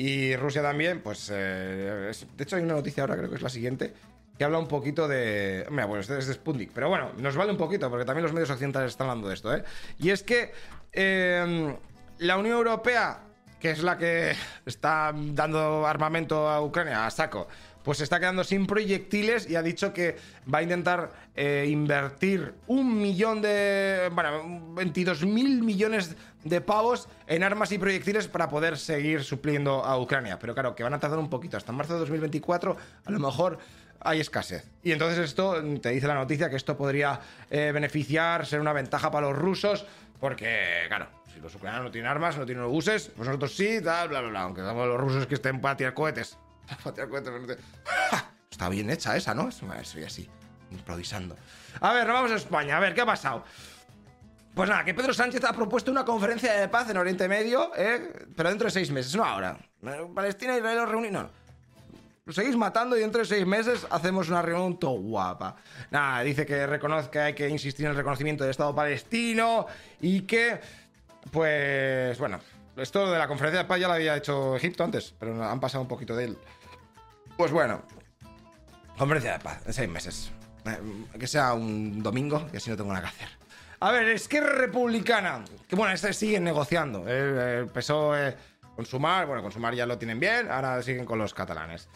Y 0.02 0.34
Rusia 0.38 0.62
también, 0.62 1.02
pues. 1.02 1.30
Eh, 1.30 2.10
de 2.38 2.44
hecho, 2.46 2.56
hay 2.56 2.64
una 2.64 2.76
noticia 2.76 3.04
ahora, 3.04 3.18
creo 3.18 3.30
que 3.30 3.36
es 3.36 3.42
la 3.42 3.50
siguiente, 3.50 3.94
que 4.38 4.46
habla 4.46 4.58
un 4.58 4.70
poquito 4.70 5.10
de. 5.10 5.68
Mira, 5.70 5.88
bueno, 5.88 6.00
este 6.00 6.18
es 6.18 6.26
de 6.26 6.36
Sputnik, 6.36 6.72
pero 6.74 6.88
bueno, 6.88 7.12
nos 7.18 7.36
vale 7.36 7.52
un 7.52 7.58
poquito, 7.58 7.90
porque 7.90 8.06
también 8.06 8.24
los 8.24 8.32
medios 8.32 8.50
occidentales 8.50 8.92
están 8.92 9.10
hablando 9.10 9.28
de 9.28 9.34
esto, 9.34 9.54
¿eh? 9.54 9.62
Y 9.98 10.12
es 10.12 10.24
que 10.24 10.54
em, 10.94 11.76
la 12.20 12.38
Unión 12.38 12.56
Europea, 12.56 13.24
que 13.60 13.72
es 13.72 13.84
la 13.84 13.98
que 13.98 14.38
está 14.66 15.14
dando 15.14 15.86
armamento 15.86 16.48
a 16.48 16.62
Ucrania 16.64 17.06
a 17.06 17.12
saco, 17.12 17.50
pues 17.90 17.98
se 17.98 18.04
está 18.04 18.20
quedando 18.20 18.44
sin 18.44 18.68
proyectiles 18.68 19.50
y 19.50 19.56
ha 19.56 19.64
dicho 19.64 19.92
que 19.94 20.16
va 20.54 20.60
a 20.60 20.62
intentar 20.62 21.10
eh, 21.36 21.66
invertir 21.68 22.54
un 22.68 23.02
millón 23.02 23.42
de. 23.42 24.12
Bueno, 24.14 24.76
22 24.76 25.26
mil 25.26 25.64
millones 25.64 26.16
de 26.44 26.62
pavos 26.62 27.10
en 27.26 27.42
armas 27.42 27.72
y 27.72 27.80
proyectiles 27.80 28.28
para 28.28 28.48
poder 28.48 28.78
seguir 28.78 29.24
supliendo 29.24 29.84
a 29.84 30.00
Ucrania. 30.00 30.38
Pero 30.38 30.54
claro, 30.54 30.76
que 30.76 30.84
van 30.84 30.94
a 30.94 31.00
tardar 31.00 31.18
un 31.18 31.32
poquito. 31.32 31.58
Hasta 31.58 31.72
marzo 31.72 31.94
de 31.94 32.02
2024, 32.02 32.78
a 33.06 33.12
lo 33.12 33.18
mejor 33.18 33.58
hay 34.02 34.20
escasez. 34.20 34.70
Y 34.84 34.92
entonces 34.92 35.18
esto, 35.18 35.60
te 35.82 35.90
dice 35.90 36.06
la 36.06 36.14
noticia 36.14 36.48
que 36.48 36.58
esto 36.58 36.78
podría 36.78 37.20
eh, 37.50 37.72
beneficiar, 37.74 38.46
ser 38.46 38.62
una 38.62 38.72
ventaja 38.72 39.10
para 39.10 39.30
los 39.30 39.36
rusos, 39.36 39.88
porque, 40.20 40.84
claro, 40.90 41.08
si 41.34 41.40
los 41.40 41.56
ucranianos 41.56 41.86
no 41.86 41.92
tienen 41.92 42.12
armas, 42.12 42.38
no 42.38 42.46
tienen 42.46 42.62
los 42.66 42.72
buses, 42.72 43.10
pues 43.16 43.28
nosotros 43.28 43.56
sí, 43.56 43.82
tal, 43.84 44.10
bla, 44.10 44.22
bla, 44.22 44.30
bla. 44.30 44.42
Aunque 44.42 44.62
somos 44.62 44.88
los 44.88 45.00
rusos 45.00 45.26
que 45.26 45.34
estén 45.34 45.60
para 45.60 45.76
tirar 45.76 45.96
cohetes. 45.96 46.38
Te- 46.96 47.58
Está 48.52 48.70
bien 48.70 48.90
hecha 48.90 49.16
esa, 49.16 49.34
¿no? 49.34 49.50
Soy 49.52 50.04
así, 50.04 50.30
improvisando. 50.72 51.36
A 51.82 51.94
ver, 51.94 52.06
nos 52.08 52.14
vamos 52.14 52.32
a 52.32 52.36
España. 52.36 52.78
A 52.78 52.80
ver, 52.80 52.94
¿qué 52.94 53.02
ha 53.02 53.06
pasado? 53.06 53.44
Pues 54.54 54.70
nada, 54.70 54.84
que 54.84 54.94
Pedro 54.94 55.14
Sánchez 55.14 55.44
ha 55.46 55.54
propuesto 55.54 55.92
una 55.92 56.04
conferencia 56.04 56.54
de 56.54 56.68
paz 56.68 56.90
en 56.90 56.98
Oriente 56.98 57.28
Medio, 57.30 57.72
¿eh? 57.78 58.28
pero 58.36 58.50
dentro 58.50 58.66
de 58.66 58.72
seis 58.72 58.92
meses, 58.92 59.16
no 59.16 59.24
ahora. 59.24 59.58
Palestina 60.14 60.56
e 60.56 60.58
Israel 60.58 60.88
reúnen. 60.88 61.14
No, 61.14 61.24
no. 61.24 61.30
Seguís 62.34 62.56
matando 62.58 62.98
y 62.98 63.00
dentro 63.00 63.20
de 63.22 63.26
seis 63.26 63.46
meses 63.46 63.88
hacemos 63.90 64.28
una 64.30 64.42
reunión 64.42 64.78
todo 64.78 65.00
guapa. 65.00 65.56
Nada, 65.90 66.22
dice 66.22 66.46
que 66.46 66.68
reconoce 66.68 67.10
que 67.10 67.20
hay 67.20 67.34
que 67.34 67.48
insistir 67.50 67.86
en 67.86 67.92
el 67.92 67.98
reconocimiento 67.98 68.44
del 68.44 68.52
Estado 68.52 68.76
palestino 68.76 69.66
y 70.02 70.22
que, 70.22 70.60
pues, 71.32 72.18
bueno, 72.20 72.40
esto 72.78 73.10
de 73.12 73.18
la 73.18 73.28
conferencia 73.28 73.64
de 73.64 73.68
paz 73.68 73.80
ya 73.80 73.88
lo 73.88 73.94
había 73.94 74.16
hecho 74.18 74.56
Egipto 74.58 74.84
antes, 74.84 75.14
pero 75.18 75.44
han 75.44 75.60
pasado 75.60 75.82
un 75.82 75.88
poquito 75.88 76.16
de 76.16 76.26
él. 76.26 76.38
Pues 77.40 77.54
bueno, 77.54 77.82
conferencia 78.98 79.32
de 79.32 79.40
paz 79.40 79.62
en 79.66 79.72
seis 79.72 79.88
meses. 79.88 80.30
Eh, 80.66 80.78
que 81.18 81.26
sea 81.26 81.54
un 81.54 82.04
domingo, 82.04 82.46
que 82.52 82.58
así 82.58 82.70
no 82.70 82.76
tengo 82.76 82.92
nada 82.92 83.04
que 83.04 83.16
hacer. 83.16 83.30
A 83.80 83.94
ver, 83.94 84.10
Esquerra 84.10 84.52
Republicana, 84.56 85.46
que 85.66 85.78
bueno, 85.78 85.94
este 85.94 86.12
siguen 86.12 86.44
negociando. 86.44 87.06
Eh, 87.08 87.60
El 87.60 87.68
PSOE 87.68 88.36
bueno, 88.76 89.42
con 89.42 89.54
Sumar 89.54 89.74
ya 89.74 89.86
lo 89.86 89.98
tienen 89.98 90.20
bien, 90.20 90.52
ahora 90.52 90.84
siguen 90.84 91.06
con 91.06 91.18
los 91.18 91.34
catalanes. 91.34 91.88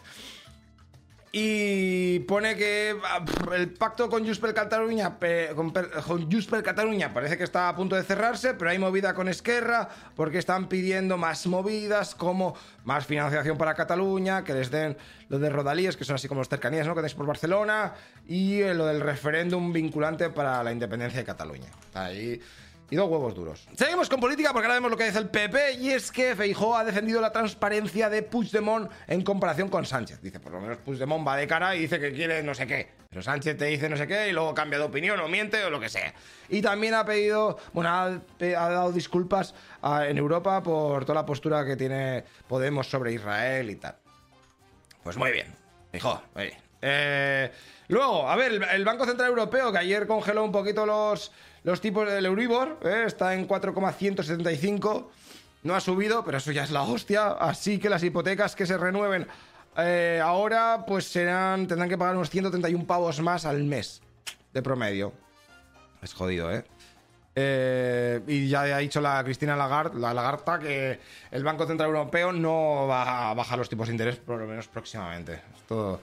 Y 1.36 2.20
pone 2.28 2.54
que 2.54 2.94
ah, 3.02 3.24
el 3.56 3.72
pacto 3.72 4.08
con 4.08 4.22
Junts 4.22 4.38
per 4.38 4.54
Catalunya, 4.54 5.18
pe- 5.18 5.50
con, 5.56 5.72
con 5.72 6.28
Catalunya 6.62 7.12
parece 7.12 7.36
que 7.36 7.42
está 7.42 7.68
a 7.68 7.74
punto 7.74 7.96
de 7.96 8.04
cerrarse, 8.04 8.54
pero 8.54 8.70
hay 8.70 8.78
movida 8.78 9.14
con 9.14 9.26
Esquerra 9.26 9.88
porque 10.14 10.38
están 10.38 10.68
pidiendo 10.68 11.16
más 11.16 11.44
movidas 11.48 12.14
como 12.14 12.54
más 12.84 13.04
financiación 13.06 13.58
para 13.58 13.74
Cataluña, 13.74 14.44
que 14.44 14.54
les 14.54 14.70
den 14.70 14.96
lo 15.28 15.40
de 15.40 15.50
Rodalíes, 15.50 15.96
que 15.96 16.04
son 16.04 16.14
así 16.14 16.28
como 16.28 16.40
los 16.40 16.48
cercanías, 16.48 16.86
¿no? 16.86 16.94
Que 16.94 17.00
tenéis 17.00 17.14
por 17.14 17.26
Barcelona, 17.26 17.94
y 18.28 18.60
eh, 18.60 18.72
lo 18.72 18.86
del 18.86 19.00
referéndum 19.00 19.72
vinculante 19.72 20.30
para 20.30 20.62
la 20.62 20.70
independencia 20.70 21.18
de 21.18 21.24
Cataluña. 21.26 21.66
Ahí. 21.94 22.40
Y 22.90 22.96
dos 22.96 23.08
huevos 23.08 23.34
duros. 23.34 23.66
Seguimos 23.76 24.08
con 24.08 24.20
política 24.20 24.52
porque 24.52 24.66
ahora 24.66 24.74
vemos 24.74 24.90
lo 24.90 24.96
que 24.96 25.04
dice 25.04 25.18
el 25.18 25.28
PP 25.28 25.74
y 25.80 25.90
es 25.90 26.12
que 26.12 26.36
Feijó 26.36 26.76
ha 26.76 26.84
defendido 26.84 27.20
la 27.20 27.32
transparencia 27.32 28.10
de 28.10 28.22
Puigdemont 28.22 28.90
en 29.06 29.22
comparación 29.22 29.68
con 29.68 29.86
Sánchez. 29.86 30.20
Dice, 30.20 30.38
por 30.38 30.52
lo 30.52 30.60
menos 30.60 30.76
Puigdemont 30.78 31.26
va 31.26 31.36
de 31.36 31.46
cara 31.46 31.74
y 31.74 31.80
dice 31.80 31.98
que 31.98 32.12
quiere 32.12 32.42
no 32.42 32.54
sé 32.54 32.66
qué. 32.66 32.90
Pero 33.08 33.22
Sánchez 33.22 33.56
te 33.56 33.66
dice 33.66 33.88
no 33.88 33.96
sé 33.96 34.06
qué 34.06 34.28
y 34.28 34.32
luego 34.32 34.54
cambia 34.54 34.78
de 34.78 34.84
opinión 34.84 35.18
o 35.20 35.28
miente 35.28 35.64
o 35.64 35.70
lo 35.70 35.80
que 35.80 35.88
sea. 35.88 36.12
Y 36.48 36.60
también 36.60 36.94
ha 36.94 37.04
pedido, 37.04 37.58
bueno, 37.72 37.90
ha, 37.90 38.20
dado 38.40 38.92
disculpas 38.92 39.54
en 39.82 40.18
Europa 40.18 40.62
por 40.62 41.04
toda 41.04 41.20
la 41.20 41.26
postura 41.26 41.64
que 41.64 41.76
tiene 41.76 42.24
Podemos 42.48 42.88
sobre 42.88 43.12
Israel 43.12 43.70
y 43.70 43.76
tal. 43.76 43.96
Pues 45.02 45.16
muy 45.16 45.30
bien. 45.30 45.46
Dijo, 45.92 46.20
muy 46.34 46.46
bien. 46.46 46.58
Eh, 46.82 47.50
luego, 47.88 48.28
a 48.28 48.36
ver, 48.36 48.60
el 48.72 48.84
Banco 48.84 49.06
Central 49.06 49.28
Europeo, 49.30 49.72
que 49.72 49.78
ayer 49.78 50.06
congeló 50.06 50.44
un 50.44 50.52
poquito 50.52 50.84
los, 50.84 51.32
los 51.64 51.80
tipos 51.80 52.08
del 52.08 52.26
Euribor, 52.26 52.78
eh, 52.84 53.04
está 53.06 53.34
en 53.34 53.46
4,175. 53.46 55.10
No 55.64 55.74
ha 55.74 55.80
subido, 55.80 56.24
pero 56.24 56.38
eso 56.38 56.52
ya 56.52 56.62
es 56.62 56.70
la 56.70 56.82
hostia. 56.82 57.28
Así 57.32 57.78
que 57.78 57.88
las 57.88 58.02
hipotecas 58.02 58.54
que 58.54 58.66
se 58.66 58.76
renueven 58.76 59.26
eh, 59.76 60.20
ahora, 60.22 60.84
pues 60.86 61.06
serán, 61.06 61.66
tendrán 61.66 61.88
que 61.88 61.98
pagar 61.98 62.14
unos 62.16 62.30
131 62.30 62.86
pavos 62.86 63.20
más 63.20 63.46
al 63.46 63.64
mes 63.64 64.02
de 64.52 64.62
promedio. 64.62 65.14
Es 66.02 66.12
jodido, 66.12 66.52
¿eh? 66.52 66.64
Eh, 67.36 68.20
y 68.28 68.48
ya 68.48 68.62
ha 68.62 68.78
dicho 68.78 69.00
la 69.00 69.24
Cristina 69.24 69.56
Lagarde, 69.56 69.98
la 69.98 70.14
Lagarta, 70.14 70.58
que 70.58 71.00
el 71.32 71.42
Banco 71.42 71.66
Central 71.66 71.88
Europeo 71.88 72.30
no 72.30 72.86
va 72.86 73.30
a 73.30 73.34
bajar 73.34 73.58
los 73.58 73.68
tipos 73.68 73.88
de 73.88 73.94
interés 73.94 74.16
por 74.16 74.38
lo 74.38 74.46
menos 74.46 74.68
próximamente. 74.68 75.40
Esto 75.56 76.00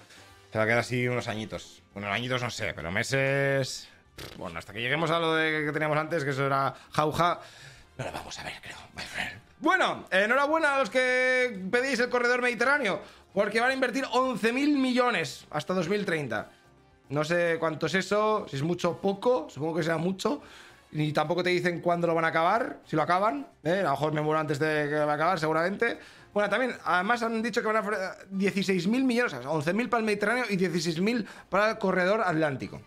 se 0.52 0.58
va 0.58 0.64
a 0.64 0.68
quedar 0.68 0.80
así 0.80 1.08
unos 1.08 1.28
añitos. 1.28 1.84
Bueno, 1.94 2.12
añitos 2.12 2.42
no 2.42 2.50
sé, 2.50 2.74
pero 2.74 2.92
meses... 2.92 3.91
Bueno, 4.38 4.60
hasta 4.60 4.74
que 4.74 4.82
lleguemos 4.82 5.12
a 5.12 5.20
lo 5.20 5.36
de 5.36 5.66
que 5.66 5.72
teníamos 5.72 5.98
antes, 5.98 6.24
que 6.24 6.32
eso 6.32 6.46
era 6.46 6.74
jauja, 6.92 7.40
no 7.98 8.06
lo 8.06 8.12
vamos 8.12 8.40
a 8.40 8.44
ver, 8.44 8.54
creo. 8.62 8.78
Bueno, 9.60 10.06
enhorabuena 10.10 10.76
a 10.76 10.80
los 10.80 10.90
que 10.90 11.62
pedís 11.72 12.00
el 12.00 12.10
corredor 12.10 12.42
mediterráneo, 12.42 13.00
porque 13.34 13.60
van 13.60 13.72
a 13.72 13.74
invertir 13.74 14.06
11.000 14.06 14.78
millones 14.78 15.46
hasta 15.52 15.74
2030. 15.74 16.50
No 17.10 17.24
sé 17.24 17.58
cuánto 17.60 17.86
es 17.86 17.94
eso, 17.96 18.46
si 18.50 18.56
es 18.56 18.64
mucho 18.64 18.92
o 18.92 18.98
poco, 18.98 19.48
supongo 19.50 19.76
que 19.76 19.84
será 19.84 19.98
mucho. 19.98 20.42
Ni 20.94 21.14
tampoco 21.14 21.44
te 21.44 21.52
dicen 21.52 21.80
cuándo 21.80 22.08
lo 22.08 22.16
van 22.16 22.26
a 22.26 22.30
acabar, 22.30 22.80
si 22.86 22.96
lo 22.96 23.02
acaban. 23.02 23.48
¿eh? 23.64 23.80
A 23.80 23.84
lo 23.84 23.92
mejor 23.92 24.14
me 24.14 24.22
muero 24.22 24.40
antes 24.40 24.60
de 24.60 24.90
que 24.90 24.96
va 24.96 25.12
a 25.12 25.16
acabar, 25.16 25.40
seguramente. 25.40 26.00
Bueno, 26.34 26.50
también, 26.50 26.76
además 26.84 27.22
han 27.24 27.42
dicho 27.42 27.62
que 27.62 27.68
van 27.68 27.78
a 27.78 27.80
ofrecer 27.82 28.28
16.000 28.34 29.04
millones, 29.04 29.34
o 29.34 29.62
sea, 29.62 29.74
11.000 29.74 29.90
para 29.90 30.00
el 30.00 30.06
Mediterráneo 30.06 30.46
y 30.50 30.58
16.000 30.58 31.26
para 31.50 31.72
el 31.72 31.78
corredor 31.78 32.22
atlántico. 32.22 32.82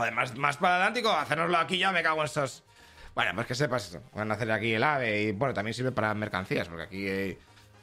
Joder, 0.00 0.14
más, 0.14 0.56
para 0.56 0.76
el 0.76 0.82
Atlántico, 0.82 1.10
hacernoslo 1.10 1.58
aquí 1.58 1.76
ya 1.76 1.92
me 1.92 2.02
cago 2.02 2.20
en 2.20 2.24
esos. 2.24 2.62
Bueno, 3.14 3.32
pues 3.34 3.46
que 3.46 3.54
sepas. 3.54 3.98
Van 4.14 4.30
a 4.30 4.34
hacer 4.34 4.50
aquí 4.50 4.72
el 4.72 4.82
AVE 4.82 5.22
y 5.24 5.32
bueno, 5.32 5.52
también 5.52 5.74
sirve 5.74 5.92
para 5.92 6.14
mercancías, 6.14 6.68
porque 6.68 6.84
aquí 6.84 7.06
eh, 7.06 7.38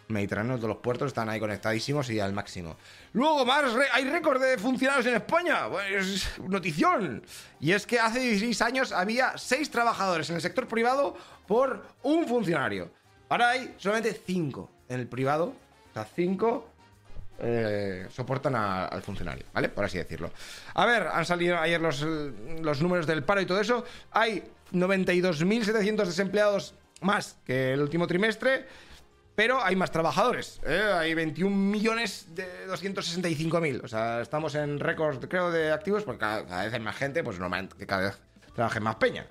Mediterráneo, 0.08 0.56
todos 0.56 0.70
los 0.70 0.78
puertos 0.78 1.10
están 1.10 1.30
ahí 1.30 1.40
conectadísimos 1.40 2.10
y 2.10 2.20
al 2.20 2.34
máximo. 2.34 2.76
Luego, 3.14 3.46
más, 3.46 3.66
hay 3.94 4.06
récord 4.06 4.42
de 4.42 4.58
funcionarios 4.58 5.06
en 5.06 5.14
España. 5.14 5.70
Pues, 5.70 6.08
es 6.08 6.40
notición. 6.40 7.24
Y 7.60 7.74
es 7.74 7.86
que 7.86 8.00
hace 8.00 8.20
16 8.20 8.64
años 8.64 8.92
había 8.92 9.38
6 9.38 9.70
trabajadores 9.70 10.28
en 10.32 10.38
el 10.38 10.42
sector 10.42 10.68
privado 10.68 11.16
por 11.46 11.86
un 12.02 12.28
funcionario. 12.28 12.90
Ahora 13.30 13.52
hay 13.52 13.76
solamente 13.78 14.20
5 14.26 14.72
en 14.90 15.02
el 15.02 15.08
privado. 15.08 15.54
O 15.92 15.94
sea, 15.94 16.06
5 16.16 16.68
eh, 17.40 18.08
soportan 18.10 18.56
al 18.56 19.02
funcionario, 19.02 19.46
¿vale? 19.54 19.70
Por 19.70 19.86
así 19.86 19.98
decirlo. 19.98 20.32
A 20.74 20.86
ver, 20.86 21.08
han 21.08 21.26
salido 21.26 21.58
ayer 21.58 21.80
los, 21.80 22.02
los 22.02 22.82
números 22.82 23.08
del 23.08 23.24
paro 23.24 23.42
y 23.42 23.46
todo 23.46 23.62
eso. 23.62 23.86
Hay 24.12 24.44
92.700 24.74 26.06
desempleados 26.06 26.74
más 27.02 27.38
que 27.46 27.74
el 27.74 27.82
último 27.82 28.08
trimestre, 28.08 28.66
pero 29.36 29.64
hay 29.64 29.76
más 29.76 29.92
trabajadores. 29.92 30.60
¿eh? 30.66 30.82
Hay 30.96 31.14
21 31.14 31.56
millones 31.56 32.28
de 32.34 32.68
265.000. 32.68 33.84
O 33.84 33.88
sea, 33.88 34.22
estamos 34.22 34.56
en 34.56 34.80
récord, 34.80 35.24
creo, 35.28 35.52
de 35.52 35.72
activos, 35.72 36.04
porque 36.04 36.20
cada, 36.20 36.64
vez 36.64 36.74
hay 36.74 36.80
más 36.80 36.96
gente, 36.96 37.24
pues 37.24 37.40
normalmente 37.40 37.86
cada 37.86 38.08
vez 38.08 38.20
trabaje 38.56 38.80
más 38.80 38.96
peña. 38.96 39.28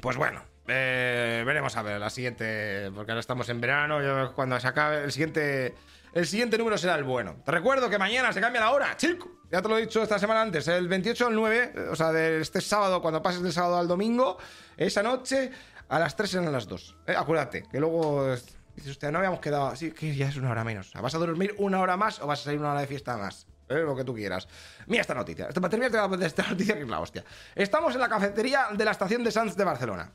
Pues 0.00 0.18
bueno, 0.18 0.44
eh, 0.68 1.42
veremos 1.46 1.74
a 1.76 1.82
ver 1.82 2.00
la 2.00 2.10
siguiente, 2.10 2.90
porque 2.94 3.12
ahora 3.12 3.20
estamos 3.20 3.48
en 3.48 3.62
verano, 3.62 4.32
cuando 4.34 4.60
se 4.60 4.68
acabe 4.68 5.04
el 5.04 5.12
siguiente, 5.12 5.74
el 6.14 6.26
siguiente 6.26 6.58
número 6.58 6.76
será 6.76 6.94
el 6.96 7.04
bueno. 7.04 7.36
Te 7.44 7.50
recuerdo 7.50 7.88
que 7.88 7.98
mañana 7.98 8.32
se 8.32 8.40
cambia 8.40 8.60
la 8.60 8.72
hora, 8.72 8.96
chico. 8.96 9.30
Ya 9.50 9.60
te 9.60 9.68
lo 9.68 9.78
he 9.78 9.82
dicho 9.82 10.02
esta 10.02 10.18
semana 10.18 10.42
antes, 10.42 10.66
el 10.68 10.88
28 10.88 11.26
al 11.26 11.34
9, 11.34 11.72
eh, 11.74 11.80
o 11.90 11.96
sea, 11.96 12.12
de 12.12 12.40
este 12.40 12.60
sábado, 12.60 13.02
cuando 13.02 13.22
pases 13.22 13.42
del 13.42 13.52
sábado 13.52 13.78
al 13.78 13.86
domingo, 13.86 14.38
esa 14.76 15.02
noche 15.02 15.50
a 15.88 15.98
las 15.98 16.16
3 16.16 16.30
serán 16.30 16.52
las 16.52 16.66
2. 16.66 16.96
Eh, 17.06 17.14
acuérdate, 17.16 17.64
que 17.70 17.78
luego 17.78 18.34
dices 18.74 18.92
usted, 18.92 19.10
no 19.10 19.18
habíamos 19.18 19.40
quedado 19.40 19.66
así, 19.66 19.90
que 19.92 20.14
ya 20.14 20.28
es 20.28 20.36
una 20.36 20.50
hora 20.50 20.64
menos. 20.64 20.92
¿Vas 20.94 21.14
a 21.14 21.18
dormir 21.18 21.54
una 21.58 21.80
hora 21.80 21.96
más 21.96 22.20
o 22.20 22.26
vas 22.26 22.40
a 22.40 22.44
salir 22.44 22.60
una 22.60 22.70
hora 22.70 22.80
de 22.80 22.86
fiesta 22.86 23.16
más? 23.16 23.46
Eh, 23.68 23.80
lo 23.80 23.96
que 23.96 24.04
tú 24.04 24.14
quieras. 24.14 24.48
Mira 24.86 25.02
esta 25.02 25.14
noticia. 25.14 25.48
Para 25.48 25.68
terminar 25.68 26.08
poner 26.08 26.26
esta 26.26 26.42
noticia 26.48 26.74
que 26.74 26.82
es 26.82 26.88
la 26.88 27.00
hostia. 27.00 27.24
Estamos 27.54 27.94
en 27.94 28.00
la 28.00 28.08
cafetería 28.08 28.68
de 28.72 28.84
la 28.84 28.90
estación 28.90 29.22
de 29.24 29.30
Sanz 29.30 29.56
de 29.56 29.64
Barcelona. 29.64 30.12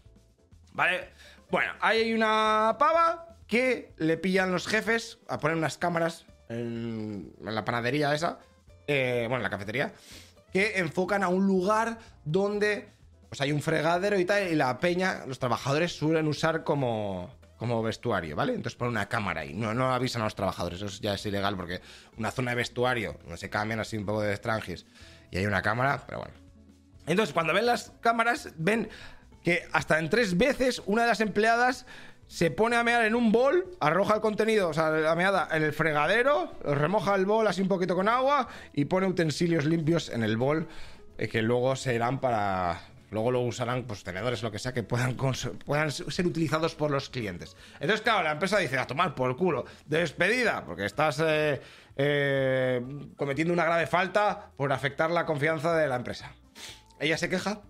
¿Vale? 0.74 1.12
Bueno, 1.50 1.74
hay 1.80 2.14
una 2.14 2.76
pava 2.78 3.37
que 3.48 3.94
le 3.98 4.18
pillan 4.18 4.52
los 4.52 4.68
jefes 4.68 5.20
a 5.28 5.40
poner 5.40 5.58
unas 5.58 5.78
cámaras 5.78 6.26
en, 6.50 7.34
la 7.42 7.66
panadería 7.66 8.14
esa, 8.14 8.40
eh, 8.88 9.26
bueno, 9.28 9.38
en 9.38 9.44
la 9.44 9.50
cafetería, 9.50 9.94
que 10.52 10.80
enfocan 10.80 11.24
a 11.24 11.30
un 11.30 11.46
lugar 11.46 12.00
donde 12.26 12.90
pues 13.30 13.42
hay 13.42 13.52
un 13.52 13.62
fregadero 13.62 14.18
y 14.20 14.26
tal, 14.26 14.48
y 14.48 14.56
la 14.56 14.80
peña, 14.80 15.26
los 15.26 15.40
trabajadores 15.40 15.98
suelen 15.98 16.28
usar 16.28 16.64
como, 16.64 17.30
como 17.58 17.84
vestuario, 17.84 18.36
¿vale? 18.36 18.54
Entonces 18.54 18.78
ponen 18.78 18.92
una 18.92 19.10
cámara 19.10 19.42
ahí, 19.42 19.54
no, 19.54 19.74
no 19.74 19.94
avisan 19.94 20.22
a 20.22 20.26
los 20.26 20.36
trabajadores, 20.36 20.82
eso 20.82 21.02
ya 21.02 21.14
es 21.14 21.26
ilegal 21.26 21.58
porque 21.58 21.82
una 22.18 22.32
zona 22.32 22.52
de 22.52 22.58
vestuario, 22.58 23.18
donde 23.24 23.38
se 23.38 23.50
cambian 23.50 23.82
así 23.82 23.98
un 23.98 24.06
poco 24.06 24.22
de 24.22 24.32
extranjis, 24.32 24.86
y 25.30 25.38
hay 25.38 25.46
una 25.46 25.62
cámara, 25.62 26.04
pero 26.06 26.20
bueno. 26.20 26.34
Entonces, 27.06 27.34
cuando 27.34 27.54
ven 27.54 27.66
las 27.66 27.92
cámaras, 28.02 28.50
ven 28.58 28.90
que 29.44 29.64
hasta 29.72 30.00
en 30.00 30.10
tres 30.10 30.38
veces 30.38 30.82
una 30.86 31.04
de 31.04 31.10
las 31.10 31.22
empleadas 31.22 31.86
se 32.28 32.52
pone 32.52 32.76
a 32.76 32.84
mear 32.84 33.06
en 33.06 33.16
un 33.16 33.32
bol, 33.32 33.66
arroja 33.80 34.16
el 34.16 34.22
contenido, 34.22 34.70
o 34.70 34.74
sea, 34.74 34.90
la 34.92 35.16
meada 35.16 35.48
en 35.52 35.64
el 35.64 35.74
fregadero, 35.74 36.52
remoja 36.64 37.16
el 37.16 37.26
bol 37.26 37.48
así 37.48 37.62
un 37.62 37.70
poquito 37.70 37.96
con 37.96 38.10
agua 38.10 38.48
y 38.74 38.86
pone 38.86 39.08
utensilios 39.08 39.66
limpios 39.66 40.10
en 40.10 40.24
el 40.24 40.38
bol 40.38 40.68
eh, 41.18 41.28
que 41.28 41.42
luego 41.42 41.76
serán 41.76 42.20
para. 42.20 42.82
Luego 43.10 43.32
lo 43.32 43.40
usarán, 43.40 43.86
pues 43.86 44.04
tenedores, 44.04 44.44
lo 44.44 44.52
que 44.52 44.60
sea, 44.60 44.74
que 44.74 44.84
puedan, 44.84 45.16
puedan 45.16 45.92
ser 45.92 46.28
utilizados 46.28 46.76
por 46.76 46.92
los 46.92 47.10
clientes. 47.10 47.56
Entonces, 47.76 48.02
claro, 48.02 48.22
la 48.22 48.34
empresa 48.34 48.58
dice, 48.58 48.78
a 48.78 48.86
tomar 48.86 49.16
por 49.16 49.38
culo, 49.38 49.64
despedida, 49.86 50.66
porque 50.66 50.84
estás 50.84 51.24
eh, 51.26 51.62
eh, 51.96 52.82
cometiendo 53.16 53.54
una 53.54 53.64
grave 53.64 53.88
falta 53.88 54.52
por 54.58 54.74
afectar 54.74 55.10
la 55.10 55.26
confianza 55.26 55.74
de 55.78 55.88
la 55.88 55.96
empresa. 55.96 56.34
Ella 57.00 57.18
se 57.18 57.30
queja, 57.30 57.62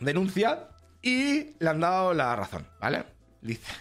denuncia 0.00 0.68
y 1.00 1.56
le 1.58 1.70
han 1.70 1.80
dado 1.80 2.12
la 2.12 2.36
razón, 2.36 2.68
¿vale? 2.78 3.06
Dice, 3.48 3.72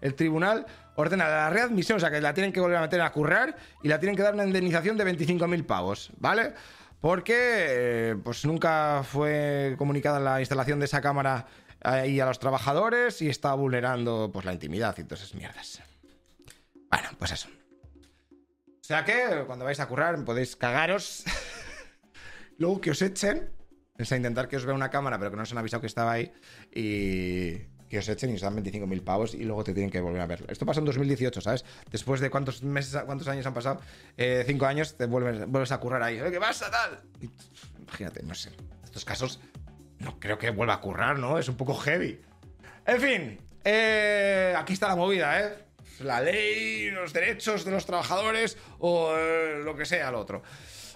el 0.00 0.14
tribunal 0.14 0.66
ordena 0.96 1.28
la 1.28 1.50
readmisión, 1.50 1.98
o 1.98 2.00
sea 2.00 2.10
que 2.10 2.20
la 2.20 2.34
tienen 2.34 2.52
que 2.52 2.60
volver 2.60 2.78
a 2.78 2.80
meter 2.80 3.00
a 3.00 3.12
currar 3.12 3.56
y 3.82 3.88
la 3.88 4.00
tienen 4.00 4.16
que 4.16 4.22
dar 4.22 4.34
una 4.34 4.44
indemnización 4.44 4.96
de 4.96 5.04
25.000 5.06 5.64
pavos, 5.64 6.10
¿vale? 6.18 6.52
Porque 7.00 7.34
eh, 7.36 8.16
pues 8.22 8.44
nunca 8.44 9.02
fue 9.04 9.76
comunicada 9.78 10.18
la 10.18 10.40
instalación 10.40 10.80
de 10.80 10.86
esa 10.86 11.00
cámara 11.00 11.46
ahí 11.80 12.18
a 12.18 12.26
los 12.26 12.40
trabajadores 12.40 13.22
y 13.22 13.28
está 13.28 13.54
vulnerando 13.54 14.30
pues 14.32 14.44
la 14.44 14.52
intimidad 14.52 14.96
y 14.98 15.04
todas 15.04 15.22
esas 15.22 15.34
mierdas. 15.34 15.80
Bueno, 16.90 17.08
pues 17.18 17.32
eso. 17.32 17.48
O 17.48 18.86
sea 18.86 19.04
que 19.04 19.44
cuando 19.46 19.64
vais 19.64 19.80
a 19.80 19.86
currar 19.86 20.24
podéis 20.24 20.56
cagaros. 20.56 21.24
Luego 22.58 22.80
que 22.80 22.90
os 22.90 23.00
echen. 23.00 23.50
Es 23.96 24.10
a 24.10 24.16
intentar 24.16 24.48
que 24.48 24.56
os 24.56 24.64
vea 24.64 24.74
una 24.74 24.90
cámara, 24.90 25.18
pero 25.18 25.30
que 25.30 25.36
no 25.36 25.44
os 25.44 25.52
han 25.52 25.58
avisado 25.58 25.80
que 25.80 25.86
estaba 25.86 26.12
ahí. 26.12 26.32
Y 26.74 27.73
que 27.94 28.00
os 28.00 28.08
echen 28.08 28.30
y 28.30 28.34
os 28.34 28.40
dan 28.42 28.56
25.000 28.56 29.04
pavos 29.04 29.34
y 29.34 29.44
luego 29.44 29.62
te 29.62 29.72
tienen 29.72 29.88
que 29.88 30.00
volver 30.00 30.20
a 30.20 30.26
ver. 30.26 30.44
Esto 30.48 30.66
pasó 30.66 30.80
en 30.80 30.86
2018, 30.86 31.40
¿sabes? 31.40 31.64
Después 31.92 32.20
de 32.20 32.28
cuántos 32.28 32.64
meses, 32.64 33.00
cuántos 33.06 33.28
años 33.28 33.46
han 33.46 33.54
pasado, 33.54 33.80
eh, 34.16 34.42
cinco 34.44 34.66
años, 34.66 34.96
te 34.96 35.06
vuelves, 35.06 35.70
a 35.70 35.78
currar 35.78 36.02
ahí. 36.02 36.18
¿Qué 36.18 36.40
pasa, 36.40 36.68
tal? 36.72 37.00
imagínate, 37.78 38.24
no 38.24 38.34
sé. 38.34 38.50
Estos 38.82 39.04
casos 39.04 39.38
no 40.00 40.18
creo 40.18 40.38
que 40.38 40.50
vuelva 40.50 40.74
a 40.74 40.80
currar, 40.80 41.20
¿no? 41.20 41.38
Es 41.38 41.48
un 41.48 41.56
poco 41.56 41.74
heavy. 41.74 42.20
En 42.84 43.00
fin, 43.00 43.40
eh, 43.62 44.54
aquí 44.58 44.72
está 44.72 44.88
la 44.88 44.96
movida, 44.96 45.40
¿eh? 45.40 45.54
La 46.00 46.20
ley, 46.20 46.90
los 46.90 47.12
derechos 47.12 47.64
de 47.64 47.70
los 47.70 47.86
trabajadores 47.86 48.58
o 48.80 49.14
eh, 49.16 49.60
lo 49.62 49.76
que 49.76 49.84
sea, 49.84 50.10
lo 50.10 50.18
otro. 50.18 50.42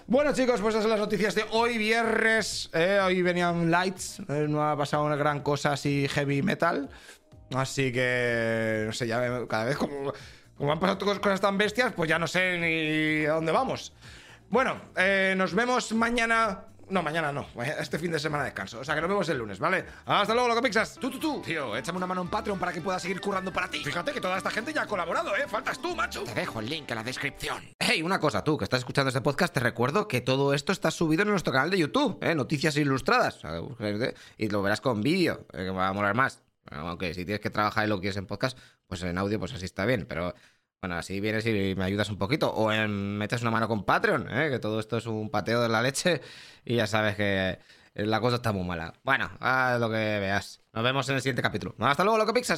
Bueno, 0.09 0.33
chicos, 0.33 0.59
pues 0.59 0.73
esas 0.73 0.81
son 0.81 0.89
las 0.89 0.99
noticias 0.99 1.35
de 1.35 1.45
hoy, 1.51 1.77
viernes. 1.77 2.71
Eh, 2.73 2.99
hoy 2.99 3.21
venían 3.21 3.69
lights. 3.69 4.19
Eh, 4.27 4.47
no 4.49 4.67
ha 4.67 4.75
pasado 4.75 5.03
una 5.03 5.15
gran 5.15 5.41
cosa 5.41 5.73
así 5.73 6.07
heavy 6.07 6.41
metal. 6.41 6.89
Así 7.53 7.91
que, 7.91 8.85
no 8.87 8.91
sé, 8.91 9.05
ya 9.05 9.45
cada 9.47 9.65
vez 9.65 9.77
como, 9.77 10.11
como 10.57 10.71
han 10.71 10.79
pasado 10.79 11.21
cosas 11.21 11.39
tan 11.39 11.59
bestias, 11.59 11.93
pues 11.93 12.09
ya 12.09 12.17
no 12.17 12.25
sé 12.25 12.57
ni 12.57 13.27
a 13.27 13.33
dónde 13.33 13.51
vamos. 13.51 13.93
Bueno, 14.49 14.81
eh, 14.97 15.35
nos 15.37 15.53
vemos 15.53 15.91
mañana 15.91 16.65
no, 16.89 17.03
mañana 17.03 17.31
no. 17.31 17.47
Este 17.79 17.99
fin 17.99 18.11
de 18.11 18.19
semana 18.19 18.43
descanso. 18.43 18.79
O 18.79 18.83
sea 18.83 18.95
que 18.95 19.01
nos 19.01 19.09
vemos 19.09 19.29
el 19.29 19.37
lunes, 19.37 19.59
¿vale? 19.59 19.85
Hasta 20.05 20.33
luego, 20.33 20.49
loco 20.49 20.61
pixas. 20.61 20.95
Tú, 20.95 21.09
tú, 21.09 21.19
tú. 21.19 21.41
Tío, 21.41 21.75
échame 21.75 21.97
una 21.97 22.07
mano 22.07 22.21
en 22.21 22.29
Patreon 22.29 22.59
para 22.59 22.73
que 22.73 22.81
pueda 22.81 22.99
seguir 22.99 23.21
currando 23.21 23.51
para 23.53 23.69
ti. 23.69 23.83
Fíjate 23.83 24.11
que 24.11 24.21
toda 24.21 24.37
esta 24.37 24.49
gente 24.51 24.73
ya 24.73 24.83
ha 24.83 24.87
colaborado, 24.87 25.35
¿eh? 25.35 25.47
Faltas 25.47 25.81
tú, 25.81 25.95
macho. 25.95 26.23
Te 26.23 26.33
dejo 26.33 26.59
el 26.59 26.69
link 26.69 26.89
en 26.89 26.95
la 26.95 27.03
descripción. 27.03 27.63
Hey, 27.79 28.01
una 28.01 28.19
cosa, 28.19 28.43
tú 28.43 28.57
que 28.57 28.63
estás 28.63 28.79
escuchando 28.79 29.09
este 29.09 29.21
podcast, 29.21 29.53
te 29.53 29.59
recuerdo 29.59 30.07
que 30.07 30.21
todo 30.21 30.53
esto 30.53 30.71
está 30.71 30.91
subido 30.91 31.23
en 31.23 31.29
nuestro 31.29 31.53
canal 31.53 31.69
de 31.69 31.77
YouTube, 31.77 32.17
¿eh? 32.21 32.35
Noticias 32.35 32.75
Ilustradas. 32.77 33.41
Y 34.37 34.49
lo 34.49 34.61
verás 34.61 34.81
con 34.81 35.01
vídeo, 35.01 35.45
eh, 35.53 35.65
que 35.65 35.69
va 35.69 35.87
a 35.87 35.93
molar 35.93 36.15
más. 36.15 36.41
Aunque 36.71 37.13
si 37.13 37.25
tienes 37.25 37.41
que 37.41 37.49
trabajar 37.49 37.85
y 37.85 37.89
lo 37.89 37.99
quieres 37.99 38.17
en 38.17 38.27
podcast, 38.27 38.57
pues 38.87 39.01
en 39.03 39.17
audio, 39.17 39.39
pues 39.39 39.53
así 39.53 39.65
está 39.65 39.85
bien. 39.85 40.05
Pero 40.07 40.35
bueno, 40.81 40.95
así 40.95 41.19
vienes 41.19 41.45
y 41.45 41.75
me 41.75 41.83
ayudas 41.83 42.09
un 42.09 42.17
poquito. 42.17 42.51
O 42.53 42.69
metes 42.87 43.41
una 43.41 43.51
mano 43.51 43.67
con 43.67 43.83
Patreon, 43.83 44.27
¿eh? 44.31 44.49
que 44.49 44.59
todo 44.59 44.79
esto 44.79 44.97
es 44.97 45.05
un 45.05 45.29
pateo 45.29 45.61
de 45.61 45.69
la 45.69 45.81
leche 45.81 46.21
y 46.65 46.75
ya 46.75 46.87
sabes 46.87 47.15
que 47.15 47.59
la 47.95 48.21
cosa 48.21 48.37
está 48.37 48.51
muy 48.51 48.63
mala. 48.63 48.93
Bueno, 49.03 49.29
haz 49.39 49.79
lo 49.79 49.89
que 49.89 49.95
veas. 49.95 50.61
Nos 50.73 50.83
vemos 50.83 51.09
en 51.09 51.15
el 51.15 51.21
siguiente 51.21 51.41
capítulo. 51.41 51.75
Hasta 51.79 52.03
luego, 52.03 52.17
loco 52.17 52.33
Pixas. 52.33 52.57